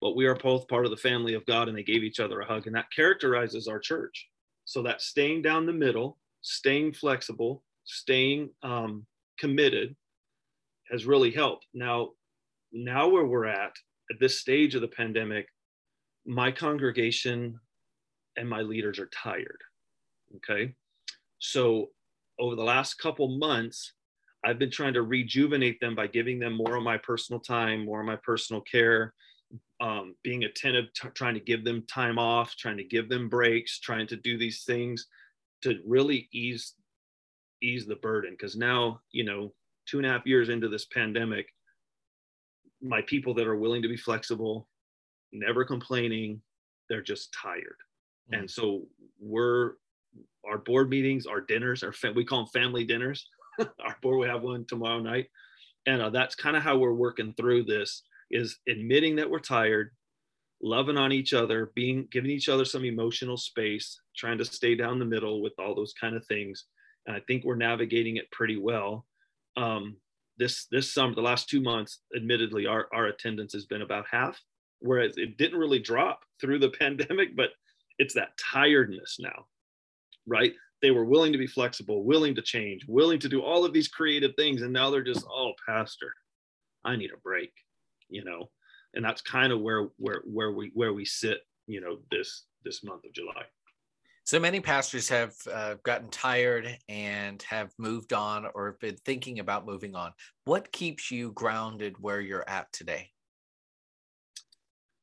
but 0.00 0.16
we 0.16 0.26
are 0.26 0.34
both 0.34 0.68
part 0.68 0.84
of 0.84 0.90
the 0.90 0.96
family 0.96 1.34
of 1.34 1.46
God. 1.46 1.68
And 1.68 1.76
they 1.76 1.82
gave 1.82 2.04
each 2.04 2.20
other 2.20 2.40
a 2.40 2.46
hug. 2.46 2.66
And 2.66 2.76
that 2.76 2.92
characterizes 2.94 3.66
our 3.66 3.78
church. 3.78 4.28
So 4.66 4.82
that 4.82 5.00
staying 5.00 5.42
down 5.42 5.66
the 5.66 5.72
middle, 5.72 6.18
staying 6.42 6.92
flexible, 6.94 7.62
staying 7.84 8.50
um, 8.62 9.06
committed 9.38 9.94
has 10.90 11.06
really 11.06 11.30
helped. 11.30 11.66
Now, 11.72 12.10
now 12.72 13.08
where 13.08 13.24
we're 13.24 13.46
at 13.46 13.72
at 14.10 14.20
this 14.20 14.40
stage 14.40 14.74
of 14.74 14.82
the 14.82 14.88
pandemic, 14.88 15.46
my 16.26 16.50
congregation 16.50 17.58
and 18.36 18.48
my 18.48 18.60
leaders 18.60 18.98
are 18.98 19.10
tired. 19.12 19.60
Okay. 20.36 20.74
So 21.38 21.90
over 22.38 22.56
the 22.56 22.64
last 22.64 22.94
couple 22.94 23.38
months, 23.38 23.92
I've 24.44 24.58
been 24.58 24.70
trying 24.70 24.94
to 24.94 25.02
rejuvenate 25.02 25.80
them 25.80 25.94
by 25.94 26.06
giving 26.06 26.38
them 26.38 26.56
more 26.56 26.76
of 26.76 26.82
my 26.82 26.98
personal 26.98 27.40
time, 27.40 27.84
more 27.84 28.00
of 28.00 28.06
my 28.06 28.16
personal 28.16 28.60
care, 28.60 29.14
um, 29.80 30.14
being 30.22 30.44
attentive, 30.44 30.86
t- 30.94 31.08
trying 31.14 31.34
to 31.34 31.40
give 31.40 31.64
them 31.64 31.84
time 31.86 32.18
off, 32.18 32.54
trying 32.56 32.76
to 32.76 32.84
give 32.84 33.08
them 33.08 33.28
breaks, 33.28 33.80
trying 33.80 34.06
to 34.08 34.16
do 34.16 34.36
these 34.36 34.64
things 34.64 35.06
to 35.62 35.80
really 35.86 36.28
ease 36.32 36.74
ease 37.62 37.86
the 37.86 37.96
burden. 37.96 38.32
Because 38.32 38.56
now, 38.56 39.00
you 39.12 39.24
know, 39.24 39.52
two 39.86 39.98
and 39.98 40.06
a 40.06 40.10
half 40.10 40.26
years 40.26 40.50
into 40.50 40.68
this 40.68 40.84
pandemic, 40.86 41.46
my 42.82 43.00
people 43.02 43.32
that 43.34 43.46
are 43.46 43.56
willing 43.56 43.82
to 43.82 43.88
be 43.88 43.96
flexible, 43.96 44.68
never 45.32 45.64
complaining, 45.64 46.42
they're 46.88 47.02
just 47.02 47.32
tired. 47.32 47.76
Mm. 48.30 48.40
And 48.40 48.50
so 48.50 48.82
we're 49.18 49.72
our 50.48 50.58
board 50.58 50.90
meetings, 50.90 51.26
our 51.26 51.40
dinners, 51.40 51.82
our 51.82 51.92
we 52.14 52.24
call 52.24 52.40
them 52.40 52.48
family 52.48 52.84
dinners. 52.84 53.28
our 53.58 53.96
board 54.02 54.18
we 54.18 54.26
have 54.26 54.42
one 54.42 54.64
tomorrow 54.66 55.00
night, 55.00 55.28
and 55.86 56.02
uh, 56.02 56.10
that's 56.10 56.34
kind 56.34 56.56
of 56.56 56.62
how 56.62 56.76
we're 56.76 56.92
working 56.92 57.34
through 57.36 57.64
this. 57.64 58.02
Is 58.30 58.58
admitting 58.68 59.16
that 59.16 59.30
we're 59.30 59.38
tired, 59.38 59.90
loving 60.62 60.96
on 60.96 61.12
each 61.12 61.34
other, 61.34 61.70
being 61.74 62.08
giving 62.10 62.30
each 62.30 62.48
other 62.48 62.64
some 62.64 62.84
emotional 62.84 63.36
space, 63.36 64.00
trying 64.16 64.38
to 64.38 64.44
stay 64.44 64.74
down 64.74 64.98
the 64.98 65.04
middle 65.04 65.42
with 65.42 65.52
all 65.58 65.74
those 65.74 65.92
kind 65.92 66.16
of 66.16 66.26
things. 66.26 66.64
And 67.06 67.14
I 67.14 67.20
think 67.20 67.44
we're 67.44 67.56
navigating 67.56 68.16
it 68.16 68.30
pretty 68.30 68.56
well. 68.56 69.06
Um, 69.56 69.96
this 70.38 70.66
this 70.70 70.92
summer, 70.92 71.14
the 71.14 71.20
last 71.20 71.48
two 71.48 71.60
months, 71.60 72.00
admittedly, 72.16 72.66
our 72.66 72.88
our 72.92 73.06
attendance 73.06 73.52
has 73.52 73.66
been 73.66 73.82
about 73.82 74.06
half, 74.10 74.40
whereas 74.80 75.16
it 75.16 75.36
didn't 75.36 75.58
really 75.58 75.78
drop 75.78 76.20
through 76.40 76.58
the 76.58 76.70
pandemic, 76.80 77.36
but 77.36 77.50
it's 77.98 78.14
that 78.14 78.36
tiredness 78.38 79.18
now, 79.20 79.46
right? 80.26 80.52
They 80.82 80.90
were 80.90 81.04
willing 81.04 81.32
to 81.32 81.38
be 81.38 81.46
flexible, 81.46 82.04
willing 82.04 82.34
to 82.34 82.42
change, 82.42 82.84
willing 82.86 83.18
to 83.20 83.28
do 83.28 83.42
all 83.42 83.64
of 83.64 83.72
these 83.72 83.88
creative 83.88 84.32
things. 84.36 84.62
And 84.62 84.72
now 84.72 84.90
they're 84.90 85.02
just, 85.02 85.24
oh, 85.30 85.52
Pastor, 85.66 86.12
I 86.84 86.96
need 86.96 87.10
a 87.12 87.18
break. 87.18 87.52
you 88.08 88.24
know, 88.24 88.50
and 88.94 89.04
that's 89.04 89.20
kind 89.20 89.52
of 89.52 89.60
where 89.60 89.88
where 89.96 90.22
where 90.24 90.52
we 90.52 90.70
where 90.74 90.92
we 90.92 91.04
sit, 91.04 91.38
you 91.66 91.80
know, 91.80 91.98
this 92.10 92.44
this 92.64 92.84
month 92.84 93.04
of 93.04 93.12
July. 93.12 93.42
So 94.26 94.40
many 94.40 94.60
pastors 94.60 95.08
have 95.10 95.34
uh, 95.52 95.74
gotten 95.82 96.08
tired 96.08 96.78
and 96.88 97.42
have 97.42 97.72
moved 97.78 98.14
on 98.14 98.46
or 98.54 98.68
have 98.68 98.80
been 98.80 98.96
thinking 99.04 99.38
about 99.38 99.66
moving 99.66 99.94
on. 99.94 100.12
What 100.46 100.72
keeps 100.72 101.10
you 101.10 101.32
grounded 101.32 101.96
where 102.00 102.22
you're 102.22 102.48
at 102.48 102.72
today? 102.72 103.10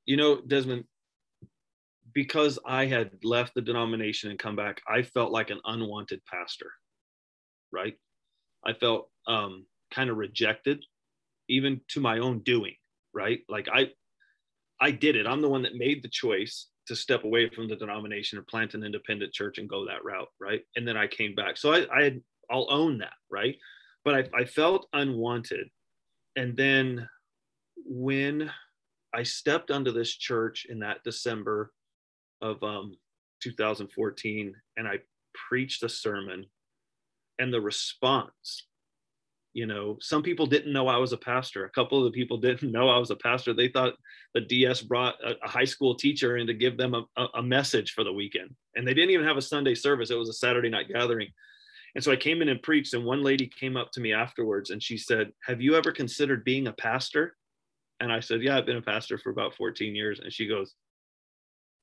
You 0.08 0.18
know, 0.18 0.42
Desmond, 0.42 0.86
because 2.14 2.60
I 2.66 2.86
had 2.86 3.12
left 3.24 3.54
the 3.54 3.62
denomination 3.62 4.30
and 4.30 4.40
come 4.40 4.56
back, 4.56 4.82
I 4.88 5.04
felt 5.04 5.32
like 5.32 5.50
an 5.50 5.62
unwanted 5.66 6.22
pastor, 6.26 6.72
right? 7.72 7.96
I 8.66 8.74
felt 8.74 9.10
um, 9.28 9.66
kind 9.92 10.10
of 10.10 10.18
rejected, 10.18 10.84
even 11.48 11.82
to 11.90 12.00
my 12.00 12.20
own 12.20 12.40
doing, 12.40 12.76
right? 13.14 13.42
Like 13.50 13.68
I, 13.72 13.90
I 14.80 14.92
did 14.92 15.16
it. 15.16 15.28
I'm 15.28 15.42
the 15.42 15.50
one 15.50 15.64
that 15.64 15.76
made 15.76 16.04
the 16.04 16.10
choice 16.10 16.68
to 16.88 16.96
step 16.96 17.24
away 17.24 17.50
from 17.50 17.68
the 17.68 17.76
denomination 17.76 18.38
and 18.38 18.48
plant 18.48 18.74
an 18.74 18.84
independent 18.84 19.34
church 19.34 19.58
and 19.58 19.70
go 19.70 19.86
that 19.86 20.04
route, 20.04 20.30
right? 20.40 20.62
And 20.76 20.88
then 20.88 20.98
I 20.98 21.08
came 21.08 21.36
back. 21.36 21.58
So 21.58 21.74
I, 21.74 21.86
I 21.96 22.04
had, 22.04 22.22
I'll 22.50 22.68
own 22.70 22.98
that, 23.00 23.14
right? 23.30 23.56
But 24.04 24.16
I, 24.16 24.42
I 24.42 24.46
felt 24.46 24.88
unwanted. 24.94 25.70
And 26.36 26.58
then 26.58 27.08
when 27.86 28.52
I 29.14 29.24
stepped 29.24 29.72
onto 29.72 29.92
this 29.92 30.16
church 30.16 30.66
in 30.70 30.80
that 30.80 31.04
December 31.04 31.72
of 32.42 32.62
um, 32.64 32.98
2014 33.42 34.56
and 34.78 34.88
I 34.88 35.00
preached 35.50 35.84
a 35.84 35.90
sermon, 35.90 36.46
and 37.40 37.54
the 37.54 37.62
response 37.62 38.68
you 39.54 39.66
know 39.66 39.98
some 40.00 40.24
people 40.24 40.46
didn't 40.46 40.72
know 40.72 40.88
i 40.88 40.98
was 40.98 41.14
a 41.14 41.18
pastor. 41.18 41.66
A 41.66 41.70
couple 41.70 41.98
of 41.98 42.06
the 42.06 42.18
people 42.18 42.38
didn't 42.42 42.72
know 42.72 42.90
i 42.90 42.98
was 42.98 43.12
a 43.12 43.16
pastor. 43.16 43.54
They 43.54 43.68
thought 43.68 43.94
the 44.34 44.42
ds 44.42 44.82
brought 44.82 45.16
a, 45.24 45.34
a 45.44 45.50
high 45.50 45.66
school 45.66 45.96
teacher 45.96 46.38
in 46.38 46.48
to 46.48 46.54
give 46.54 46.78
them 46.78 46.94
a, 46.94 47.26
a, 47.36 47.44
message 47.44 47.94
for 47.94 48.04
the 48.04 48.14
weekend. 48.14 48.56
And 48.76 48.88
they 48.88 48.94
didn't 48.94 49.12
even 49.12 49.26
have 49.26 49.38
a 49.38 49.42
sunday 49.42 49.76
service. 49.76 50.12
It 50.12 50.16
was 50.16 50.30
a 50.30 50.34
saturday 50.34 50.70
night 50.70 50.88
gathering. 50.90 51.30
And 51.96 52.04
so 52.04 52.12
i 52.12 52.16
came 52.16 52.42
in 52.42 52.50
and 52.50 52.62
preached 52.62 52.94
and 52.94 53.06
one 53.06 53.24
lady 53.24 53.48
came 53.48 53.76
up 53.76 53.92
to 53.94 54.02
me 54.02 54.14
afterwards 54.14 54.70
and 54.70 54.82
she 54.82 54.98
said 54.98 55.32
have 55.46 55.62
you 55.62 55.76
ever 55.76 55.92
considered 55.92 56.44
being 56.44 56.68
a 56.68 56.74
pastor? 56.74 57.36
And 58.00 58.12
i 58.12 58.20
said 58.20 58.42
yeah 58.42 58.58
i've 58.58 58.66
been 58.66 58.78
a 58.78 58.82
pastor 58.82 59.18
for 59.18 59.32
about 59.32 59.56
14 59.56 59.96
years. 59.96 60.20
And 60.20 60.32
she 60.32 60.48
goes 60.48 60.76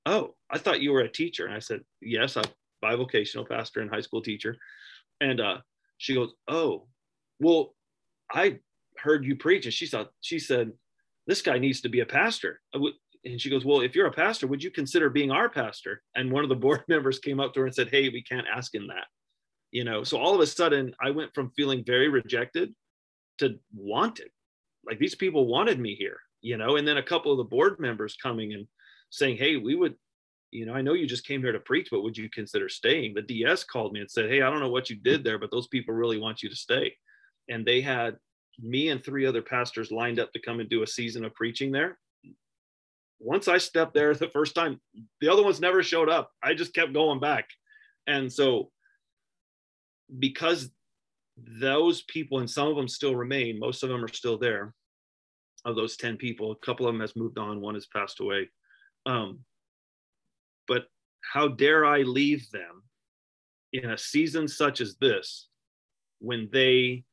oh 0.08 0.34
i 0.50 0.58
thought 0.58 0.80
you 0.80 0.92
were 0.92 1.00
a 1.00 1.12
teacher 1.12 1.46
and 1.46 1.54
i 1.54 1.58
said 1.58 1.80
yes 2.00 2.36
i'm 2.36 2.44
bivocational 2.82 3.48
pastor 3.48 3.80
and 3.80 3.90
high 3.90 4.00
school 4.00 4.22
teacher 4.22 4.56
and 5.20 5.40
uh, 5.40 5.58
she 5.98 6.14
goes 6.14 6.32
oh 6.48 6.86
well, 7.40 7.74
I 8.30 8.58
heard 8.98 9.24
you 9.24 9.36
preach. 9.36 9.64
And 9.64 9.74
she 9.74 9.86
thought, 9.86 10.10
she 10.20 10.38
said, 10.38 10.72
this 11.26 11.42
guy 11.42 11.58
needs 11.58 11.80
to 11.82 11.88
be 11.88 12.00
a 12.00 12.06
pastor. 12.06 12.60
And 12.72 13.40
she 13.40 13.50
goes, 13.50 13.64
well, 13.64 13.80
if 13.80 13.94
you're 13.94 14.06
a 14.06 14.12
pastor, 14.12 14.46
would 14.46 14.62
you 14.62 14.70
consider 14.70 15.10
being 15.10 15.30
our 15.30 15.48
pastor? 15.48 16.02
And 16.14 16.32
one 16.32 16.42
of 16.42 16.48
the 16.48 16.56
board 16.56 16.82
members 16.88 17.18
came 17.18 17.40
up 17.40 17.54
to 17.54 17.60
her 17.60 17.66
and 17.66 17.74
said, 17.74 17.90
hey, 17.90 18.08
we 18.08 18.22
can't 18.22 18.46
ask 18.52 18.74
him 18.74 18.86
that. 18.88 19.06
You 19.70 19.84
know, 19.84 20.02
so 20.02 20.18
all 20.18 20.34
of 20.34 20.40
a 20.40 20.46
sudden 20.46 20.94
I 21.00 21.10
went 21.10 21.34
from 21.34 21.50
feeling 21.50 21.84
very 21.84 22.08
rejected 22.08 22.74
to 23.38 23.58
wanted. 23.74 24.30
Like 24.86 24.98
these 24.98 25.14
people 25.14 25.46
wanted 25.46 25.78
me 25.78 25.94
here, 25.94 26.18
you 26.40 26.56
know, 26.56 26.76
and 26.76 26.88
then 26.88 26.96
a 26.96 27.02
couple 27.02 27.32
of 27.32 27.38
the 27.38 27.44
board 27.44 27.78
members 27.78 28.16
coming 28.16 28.54
and 28.54 28.66
saying, 29.10 29.36
hey, 29.36 29.56
we 29.56 29.74
would, 29.74 29.94
you 30.50 30.66
know, 30.66 30.74
I 30.74 30.82
know 30.82 30.94
you 30.94 31.06
just 31.06 31.26
came 31.26 31.42
here 31.42 31.52
to 31.52 31.60
preach, 31.60 31.88
but 31.90 32.02
would 32.02 32.16
you 32.16 32.28
consider 32.30 32.68
staying? 32.68 33.14
The 33.14 33.22
DS 33.22 33.64
called 33.64 33.92
me 33.92 34.00
and 34.00 34.10
said, 34.10 34.30
hey, 34.30 34.42
I 34.42 34.50
don't 34.50 34.60
know 34.60 34.70
what 34.70 34.90
you 34.90 34.96
did 34.96 35.24
there, 35.24 35.38
but 35.38 35.50
those 35.50 35.68
people 35.68 35.94
really 35.94 36.18
want 36.18 36.42
you 36.42 36.48
to 36.48 36.56
stay 36.56 36.94
and 37.48 37.64
they 37.64 37.80
had 37.80 38.16
me 38.60 38.88
and 38.88 39.02
three 39.02 39.26
other 39.26 39.42
pastors 39.42 39.90
lined 39.90 40.18
up 40.18 40.32
to 40.32 40.40
come 40.40 40.60
and 40.60 40.68
do 40.68 40.82
a 40.82 40.86
season 40.86 41.24
of 41.24 41.34
preaching 41.34 41.72
there. 41.72 41.98
Once 43.20 43.48
I 43.48 43.58
stepped 43.58 43.94
there 43.94 44.14
the 44.14 44.28
first 44.28 44.54
time, 44.54 44.80
the 45.20 45.28
other 45.28 45.42
ones 45.42 45.60
never 45.60 45.82
showed 45.82 46.08
up. 46.08 46.30
I 46.42 46.54
just 46.54 46.74
kept 46.74 46.92
going 46.92 47.20
back. 47.20 47.48
And 48.06 48.32
so, 48.32 48.70
because 50.18 50.70
those 51.36 52.02
people, 52.02 52.38
and 52.38 52.50
some 52.50 52.68
of 52.68 52.76
them 52.76 52.88
still 52.88 53.14
remain, 53.14 53.58
most 53.58 53.82
of 53.82 53.88
them 53.88 54.04
are 54.04 54.12
still 54.12 54.38
there. 54.38 54.72
Of 55.64 55.74
those 55.74 55.96
10 55.96 56.16
people, 56.16 56.52
a 56.52 56.56
couple 56.66 56.86
of 56.86 56.94
them 56.94 57.00
has 57.00 57.16
moved 57.16 57.38
on, 57.38 57.60
one 57.60 57.74
has 57.74 57.86
passed 57.86 58.20
away. 58.20 58.48
Um, 59.06 59.40
but 60.66 60.86
how 61.32 61.48
dare 61.48 61.84
I 61.84 62.02
leave 62.02 62.50
them 62.50 62.82
in 63.72 63.90
a 63.90 63.98
season 63.98 64.48
such 64.48 64.80
as 64.80 64.96
this 64.96 65.48
when 66.20 66.48
they 66.52 67.04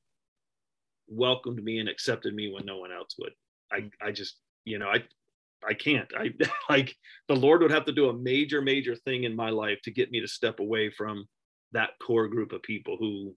welcomed 1.08 1.64
me 1.64 1.80
and 1.80 1.90
accepted 1.90 2.34
me 2.34 2.52
when 2.52 2.66
no 2.66 2.78
one 2.78 2.92
else 2.92 3.16
would. 3.20 3.34
I, 3.72 3.90
I 4.02 4.12
just, 4.12 4.40
you 4.64 4.80
know, 4.80 4.88
I, 4.88 5.04
I 5.68 5.74
can't. 5.74 6.10
I 6.18 6.32
like 6.70 6.96
the 7.28 7.36
Lord 7.36 7.62
would 7.62 7.72
have 7.72 7.86
to 7.86 7.92
do 7.92 8.10
a 8.10 8.18
major, 8.18 8.62
major 8.62 8.96
thing 8.96 9.24
in 9.24 9.36
my 9.36 9.50
life 9.50 9.80
to 9.84 9.92
get 9.92 10.12
me 10.12 10.22
to 10.22 10.28
step 10.28 10.60
away 10.60 10.90
from 10.90 11.28
that 11.72 11.92
core 12.02 12.28
group 12.28 12.52
of 12.52 12.64
people 12.64 12.98
who 13.00 13.36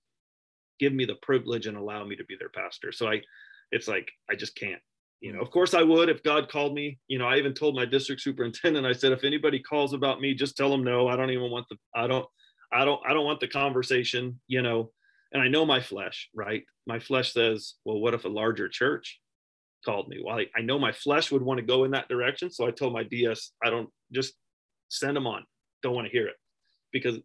give 0.78 0.92
me 0.92 1.04
the 1.04 1.16
privilege 1.22 1.66
and 1.66 1.76
allow 1.76 2.04
me 2.04 2.16
to 2.16 2.24
be 2.24 2.36
their 2.38 2.50
pastor. 2.50 2.92
So 2.92 3.08
I, 3.08 3.22
it's 3.72 3.88
like 3.88 4.10
I 4.30 4.34
just 4.34 4.54
can't. 4.56 4.80
You 5.20 5.32
know, 5.32 5.40
of 5.40 5.50
course 5.50 5.74
I 5.74 5.82
would 5.82 6.08
if 6.08 6.22
God 6.22 6.48
called 6.48 6.74
me. 6.74 6.98
You 7.08 7.18
know, 7.18 7.26
I 7.26 7.38
even 7.38 7.54
told 7.54 7.74
my 7.74 7.84
district 7.84 8.22
superintendent. 8.22 8.86
I 8.86 8.92
said, 8.92 9.12
if 9.12 9.24
anybody 9.24 9.58
calls 9.58 9.92
about 9.92 10.20
me, 10.20 10.34
just 10.34 10.56
tell 10.56 10.70
them 10.70 10.84
no. 10.84 11.08
I 11.08 11.16
don't 11.16 11.30
even 11.30 11.50
want 11.50 11.66
the. 11.68 11.76
I 11.94 12.06
don't. 12.06 12.26
I 12.72 12.84
don't. 12.84 13.00
I 13.06 13.12
don't 13.12 13.24
want 13.24 13.40
the 13.40 13.48
conversation. 13.48 14.40
You 14.46 14.62
know, 14.62 14.92
and 15.32 15.42
I 15.42 15.48
know 15.48 15.66
my 15.66 15.80
flesh, 15.80 16.28
right? 16.34 16.62
My 16.86 16.98
flesh 16.98 17.32
says, 17.32 17.74
well, 17.84 18.00
what 18.00 18.14
if 18.14 18.24
a 18.24 18.28
larger 18.28 18.68
church 18.68 19.20
called 19.84 20.08
me? 20.08 20.20
Well, 20.24 20.38
I, 20.38 20.46
I 20.56 20.62
know 20.62 20.78
my 20.78 20.92
flesh 20.92 21.30
would 21.30 21.42
want 21.42 21.58
to 21.58 21.66
go 21.66 21.84
in 21.84 21.90
that 21.92 22.08
direction. 22.08 22.50
So 22.50 22.66
I 22.66 22.70
told 22.70 22.92
my 22.92 23.02
DS, 23.02 23.52
I 23.62 23.70
don't 23.70 23.90
just 24.12 24.34
send 24.88 25.16
them 25.16 25.26
on. 25.26 25.44
Don't 25.82 25.94
want 25.94 26.06
to 26.06 26.12
hear 26.12 26.26
it 26.26 26.36
because, 26.92 27.18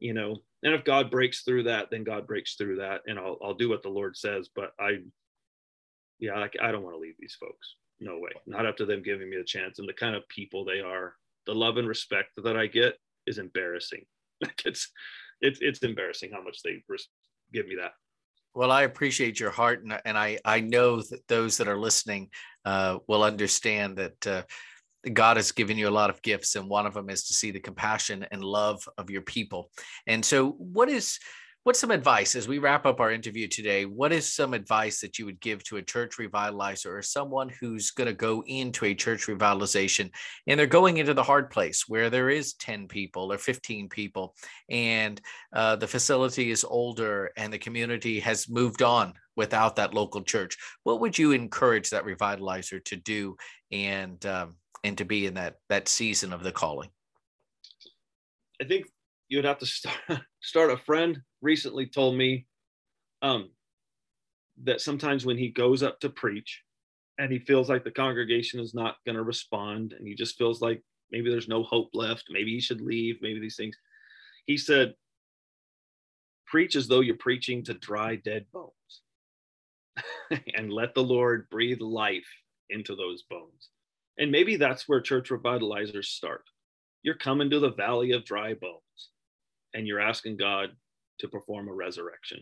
you 0.00 0.12
know, 0.12 0.36
and 0.62 0.74
if 0.74 0.84
God 0.84 1.10
breaks 1.10 1.42
through 1.42 1.64
that, 1.64 1.88
then 1.90 2.04
God 2.04 2.26
breaks 2.26 2.56
through 2.56 2.76
that 2.76 3.02
and 3.06 3.18
I'll, 3.18 3.38
I'll 3.42 3.54
do 3.54 3.68
what 3.68 3.82
the 3.82 3.88
Lord 3.88 4.16
says. 4.16 4.48
But 4.54 4.72
I, 4.78 4.98
yeah, 6.18 6.34
I, 6.34 6.48
I 6.68 6.72
don't 6.72 6.82
want 6.82 6.94
to 6.94 7.00
leave 7.00 7.16
these 7.18 7.36
folks. 7.38 7.74
No 8.00 8.18
way. 8.18 8.30
Not 8.46 8.66
after 8.66 8.84
them 8.84 9.02
giving 9.02 9.30
me 9.30 9.36
a 9.36 9.44
chance 9.44 9.78
and 9.78 9.88
the 9.88 9.94
kind 9.94 10.14
of 10.14 10.28
people 10.28 10.64
they 10.64 10.80
are. 10.80 11.14
The 11.46 11.54
love 11.54 11.76
and 11.76 11.88
respect 11.88 12.30
that 12.42 12.56
I 12.56 12.66
get 12.66 12.94
is 13.26 13.38
embarrassing. 13.38 14.04
Like 14.42 14.66
it's, 14.66 14.92
it's, 15.40 15.60
it's 15.62 15.78
embarrassing 15.78 16.30
how 16.30 16.42
much 16.42 16.58
they 16.62 16.82
give 17.54 17.66
me 17.66 17.76
that. 17.76 17.92
Well, 18.54 18.70
I 18.70 18.82
appreciate 18.82 19.40
your 19.40 19.50
heart, 19.50 19.82
and, 19.82 20.00
and 20.06 20.16
I 20.16 20.38
I 20.44 20.60
know 20.60 21.02
that 21.02 21.26
those 21.28 21.58
that 21.58 21.68
are 21.68 21.78
listening 21.78 22.28
uh, 22.64 22.98
will 23.06 23.22
understand 23.22 23.98
that 23.98 24.26
uh, 24.26 24.42
God 25.12 25.36
has 25.36 25.52
given 25.52 25.76
you 25.76 25.88
a 25.88 25.90
lot 25.90 26.08
of 26.08 26.22
gifts, 26.22 26.54
and 26.56 26.68
one 26.68 26.86
of 26.86 26.94
them 26.94 27.10
is 27.10 27.24
to 27.24 27.34
see 27.34 27.50
the 27.50 27.60
compassion 27.60 28.26
and 28.30 28.42
love 28.42 28.86
of 28.96 29.10
your 29.10 29.20
people. 29.20 29.70
And 30.06 30.24
so, 30.24 30.52
what 30.52 30.88
is 30.88 31.18
what's 31.66 31.80
some 31.80 31.90
advice 31.90 32.36
as 32.36 32.46
we 32.46 32.58
wrap 32.58 32.86
up 32.86 33.00
our 33.00 33.10
interview 33.10 33.48
today? 33.48 33.86
What 33.86 34.12
is 34.12 34.32
some 34.32 34.54
advice 34.54 35.00
that 35.00 35.18
you 35.18 35.24
would 35.24 35.40
give 35.40 35.64
to 35.64 35.78
a 35.78 35.82
church 35.82 36.16
revitalizer 36.16 36.96
or 36.96 37.02
someone 37.02 37.48
who's 37.48 37.90
going 37.90 38.06
to 38.06 38.14
go 38.14 38.44
into 38.46 38.84
a 38.84 38.94
church 38.94 39.26
revitalization 39.26 40.12
and 40.46 40.60
they're 40.60 40.68
going 40.68 40.98
into 40.98 41.12
the 41.12 41.24
hard 41.24 41.50
place 41.50 41.88
where 41.88 42.08
there 42.08 42.30
is 42.30 42.54
10 42.54 42.86
people 42.86 43.32
or 43.32 43.36
15 43.36 43.88
people 43.88 44.36
and 44.70 45.20
uh, 45.54 45.74
the 45.74 45.88
facility 45.88 46.52
is 46.52 46.62
older 46.62 47.32
and 47.36 47.52
the 47.52 47.58
community 47.58 48.20
has 48.20 48.48
moved 48.48 48.80
on 48.80 49.12
without 49.34 49.74
that 49.74 49.92
local 49.92 50.22
church? 50.22 50.56
What 50.84 51.00
would 51.00 51.18
you 51.18 51.32
encourage 51.32 51.90
that 51.90 52.04
revitalizer 52.04 52.84
to 52.84 52.94
do 52.94 53.36
and 53.72 54.24
um, 54.24 54.54
and 54.84 54.96
to 54.98 55.04
be 55.04 55.26
in 55.26 55.34
that 55.34 55.56
that 55.68 55.88
season 55.88 56.32
of 56.32 56.44
the 56.44 56.52
calling? 56.52 56.90
I 58.62 58.66
think 58.66 58.86
you'd 59.28 59.44
have 59.44 59.58
to 59.58 59.66
start 59.66 59.96
start 60.40 60.70
a 60.70 60.76
friend 60.76 61.20
recently 61.42 61.86
told 61.86 62.16
me 62.16 62.46
um, 63.22 63.50
that 64.64 64.80
sometimes 64.80 65.26
when 65.26 65.38
he 65.38 65.48
goes 65.48 65.82
up 65.82 66.00
to 66.00 66.08
preach 66.08 66.62
and 67.18 67.32
he 67.32 67.38
feels 67.38 67.68
like 67.68 67.84
the 67.84 67.90
congregation 67.90 68.60
is 68.60 68.74
not 68.74 68.96
going 69.04 69.16
to 69.16 69.22
respond 69.22 69.92
and 69.92 70.06
he 70.06 70.14
just 70.14 70.36
feels 70.36 70.60
like 70.60 70.82
maybe 71.10 71.30
there's 71.30 71.48
no 71.48 71.62
hope 71.62 71.90
left 71.94 72.24
maybe 72.30 72.52
he 72.52 72.60
should 72.60 72.80
leave 72.80 73.16
maybe 73.20 73.40
these 73.40 73.56
things 73.56 73.76
he 74.46 74.56
said 74.56 74.94
preach 76.46 76.76
as 76.76 76.86
though 76.86 77.00
you're 77.00 77.16
preaching 77.16 77.64
to 77.64 77.74
dry 77.74 78.16
dead 78.16 78.46
bones 78.52 79.02
and 80.56 80.72
let 80.72 80.94
the 80.94 81.02
lord 81.02 81.48
breathe 81.50 81.80
life 81.80 82.26
into 82.70 82.94
those 82.96 83.22
bones. 83.22 83.70
And 84.18 84.30
maybe 84.30 84.56
that's 84.56 84.88
where 84.88 85.00
church 85.00 85.30
revitalizers 85.30 86.06
start. 86.06 86.44
You're 87.02 87.16
coming 87.16 87.50
to 87.50 87.60
the 87.60 87.72
valley 87.72 88.12
of 88.12 88.24
dry 88.24 88.54
bones 88.54 89.10
and 89.76 89.86
you're 89.86 90.00
asking 90.00 90.38
God 90.38 90.70
to 91.20 91.28
perform 91.28 91.68
a 91.68 91.72
resurrection 91.72 92.38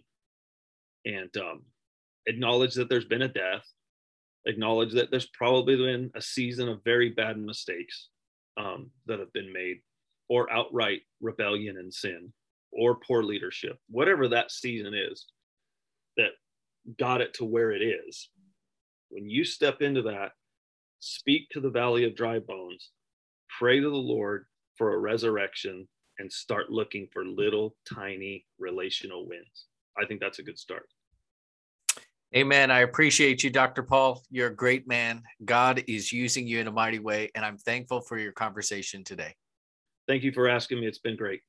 and 1.05 1.37
um, 1.37 1.63
acknowledge 2.27 2.75
that 2.75 2.89
there's 2.89 3.05
been 3.05 3.23
a 3.23 3.29
death, 3.29 3.67
acknowledge 4.47 4.93
that 4.93 5.11
there's 5.11 5.29
probably 5.35 5.77
been 5.77 6.11
a 6.15 6.23
season 6.23 6.69
of 6.69 6.85
very 6.85 7.11
bad 7.11 7.37
mistakes 7.37 8.09
um, 8.57 8.91
that 9.07 9.19
have 9.19 9.33
been 9.33 9.53
made, 9.53 9.79
or 10.29 10.51
outright 10.51 11.01
rebellion 11.21 11.77
and 11.77 11.93
sin, 11.93 12.33
or 12.73 13.01
poor 13.07 13.23
leadership, 13.25 13.79
whatever 13.91 14.29
that 14.29 14.53
season 14.53 14.95
is 14.95 15.27
that 16.17 16.31
got 16.99 17.21
it 17.21 17.35
to 17.35 17.45
where 17.45 17.73
it 17.73 17.83
is. 17.83 18.31
When 19.09 19.29
you 19.29 19.45
step 19.45 19.83
into 19.83 20.03
that, 20.03 20.31
speak 21.01 21.49
to 21.51 21.61
the 21.61 21.71
valley 21.71 22.05
of 22.05 22.15
dry 22.15 22.39
bones, 22.39 22.91
pray 23.59 23.81
to 23.81 23.91
the 23.91 23.97
Lord 23.97 24.47
for 24.79 24.95
a 24.95 24.99
resurrection, 24.99 25.89
and 26.19 26.31
start 26.33 26.71
looking 26.71 27.09
for 27.13 27.25
little 27.25 27.77
tiny 27.93 28.47
relational 28.59 29.27
wins. 29.27 29.67
I 29.97 30.07
think 30.07 30.21
that's 30.21 30.39
a 30.39 30.43
good 30.43 30.59
start. 30.59 30.87
Amen. 32.35 32.71
I 32.71 32.81
appreciate 32.81 33.45
you, 33.45 33.51
Dr. 33.51 33.85
Paul. 33.85 34.23
You're 34.29 34.49
a 34.49 34.55
great 34.55 34.89
man. 34.89 35.23
God 35.45 35.85
is 35.87 36.13
using 36.13 36.49
you 36.49 36.59
in 36.59 36.67
a 36.67 36.73
mighty 36.73 36.99
way, 36.99 37.31
and 37.37 37.45
I'm 37.45 37.59
thankful 37.59 38.01
for 38.01 38.19
your 38.19 38.33
conversation 38.33 39.05
today. 39.05 39.35
Thank 40.09 40.25
you 40.25 40.33
for 40.33 40.49
asking 40.49 40.81
me. 40.81 40.87
It's 40.87 40.99
been 40.99 41.17
great. 41.17 41.43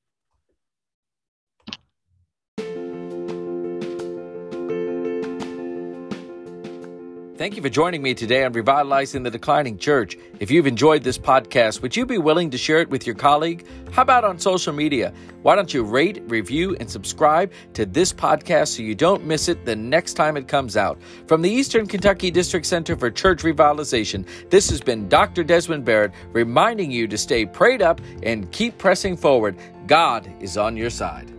Thank 7.37 7.57
you 7.57 7.61
for 7.61 7.67
joining 7.67 8.01
me 8.01 8.13
today 8.13 8.45
on 8.45 8.53
Revitalizing 8.53 9.23
the 9.23 9.29
Declining 9.29 9.77
Church. 9.77 10.17
If 10.39 10.49
you've 10.49 10.67
enjoyed 10.67 11.03
this 11.03 11.17
podcast, 11.17 11.81
would 11.81 11.93
you 11.93 12.05
be 12.05 12.17
willing 12.17 12.49
to 12.51 12.57
share 12.57 12.79
it 12.79 12.89
with 12.89 13.05
your 13.05 13.15
colleague? 13.15 13.67
How 13.91 14.03
about 14.03 14.23
on 14.23 14.39
social 14.39 14.71
media? 14.71 15.11
Why 15.41 15.55
don't 15.55 15.73
you 15.73 15.83
rate, 15.83 16.23
review, 16.27 16.77
and 16.79 16.89
subscribe 16.89 17.51
to 17.73 17.85
this 17.85 18.13
podcast 18.13 18.77
so 18.77 18.83
you 18.83 18.95
don't 18.95 19.25
miss 19.25 19.49
it 19.49 19.65
the 19.65 19.75
next 19.75 20.13
time 20.13 20.37
it 20.37 20.47
comes 20.47 20.77
out? 20.77 20.97
From 21.27 21.41
the 21.41 21.49
Eastern 21.49 21.87
Kentucky 21.87 22.31
District 22.31 22.65
Center 22.65 22.95
for 22.95 23.11
Church 23.11 23.43
Revitalization, 23.43 24.25
this 24.49 24.69
has 24.69 24.79
been 24.79 25.09
Dr. 25.09 25.43
Desmond 25.43 25.83
Barrett 25.83 26.13
reminding 26.31 26.89
you 26.89 27.05
to 27.05 27.17
stay 27.17 27.45
prayed 27.45 27.81
up 27.81 27.99
and 28.23 28.49
keep 28.53 28.77
pressing 28.77 29.17
forward. 29.17 29.57
God 29.87 30.31
is 30.39 30.55
on 30.55 30.77
your 30.77 30.89
side. 30.89 31.34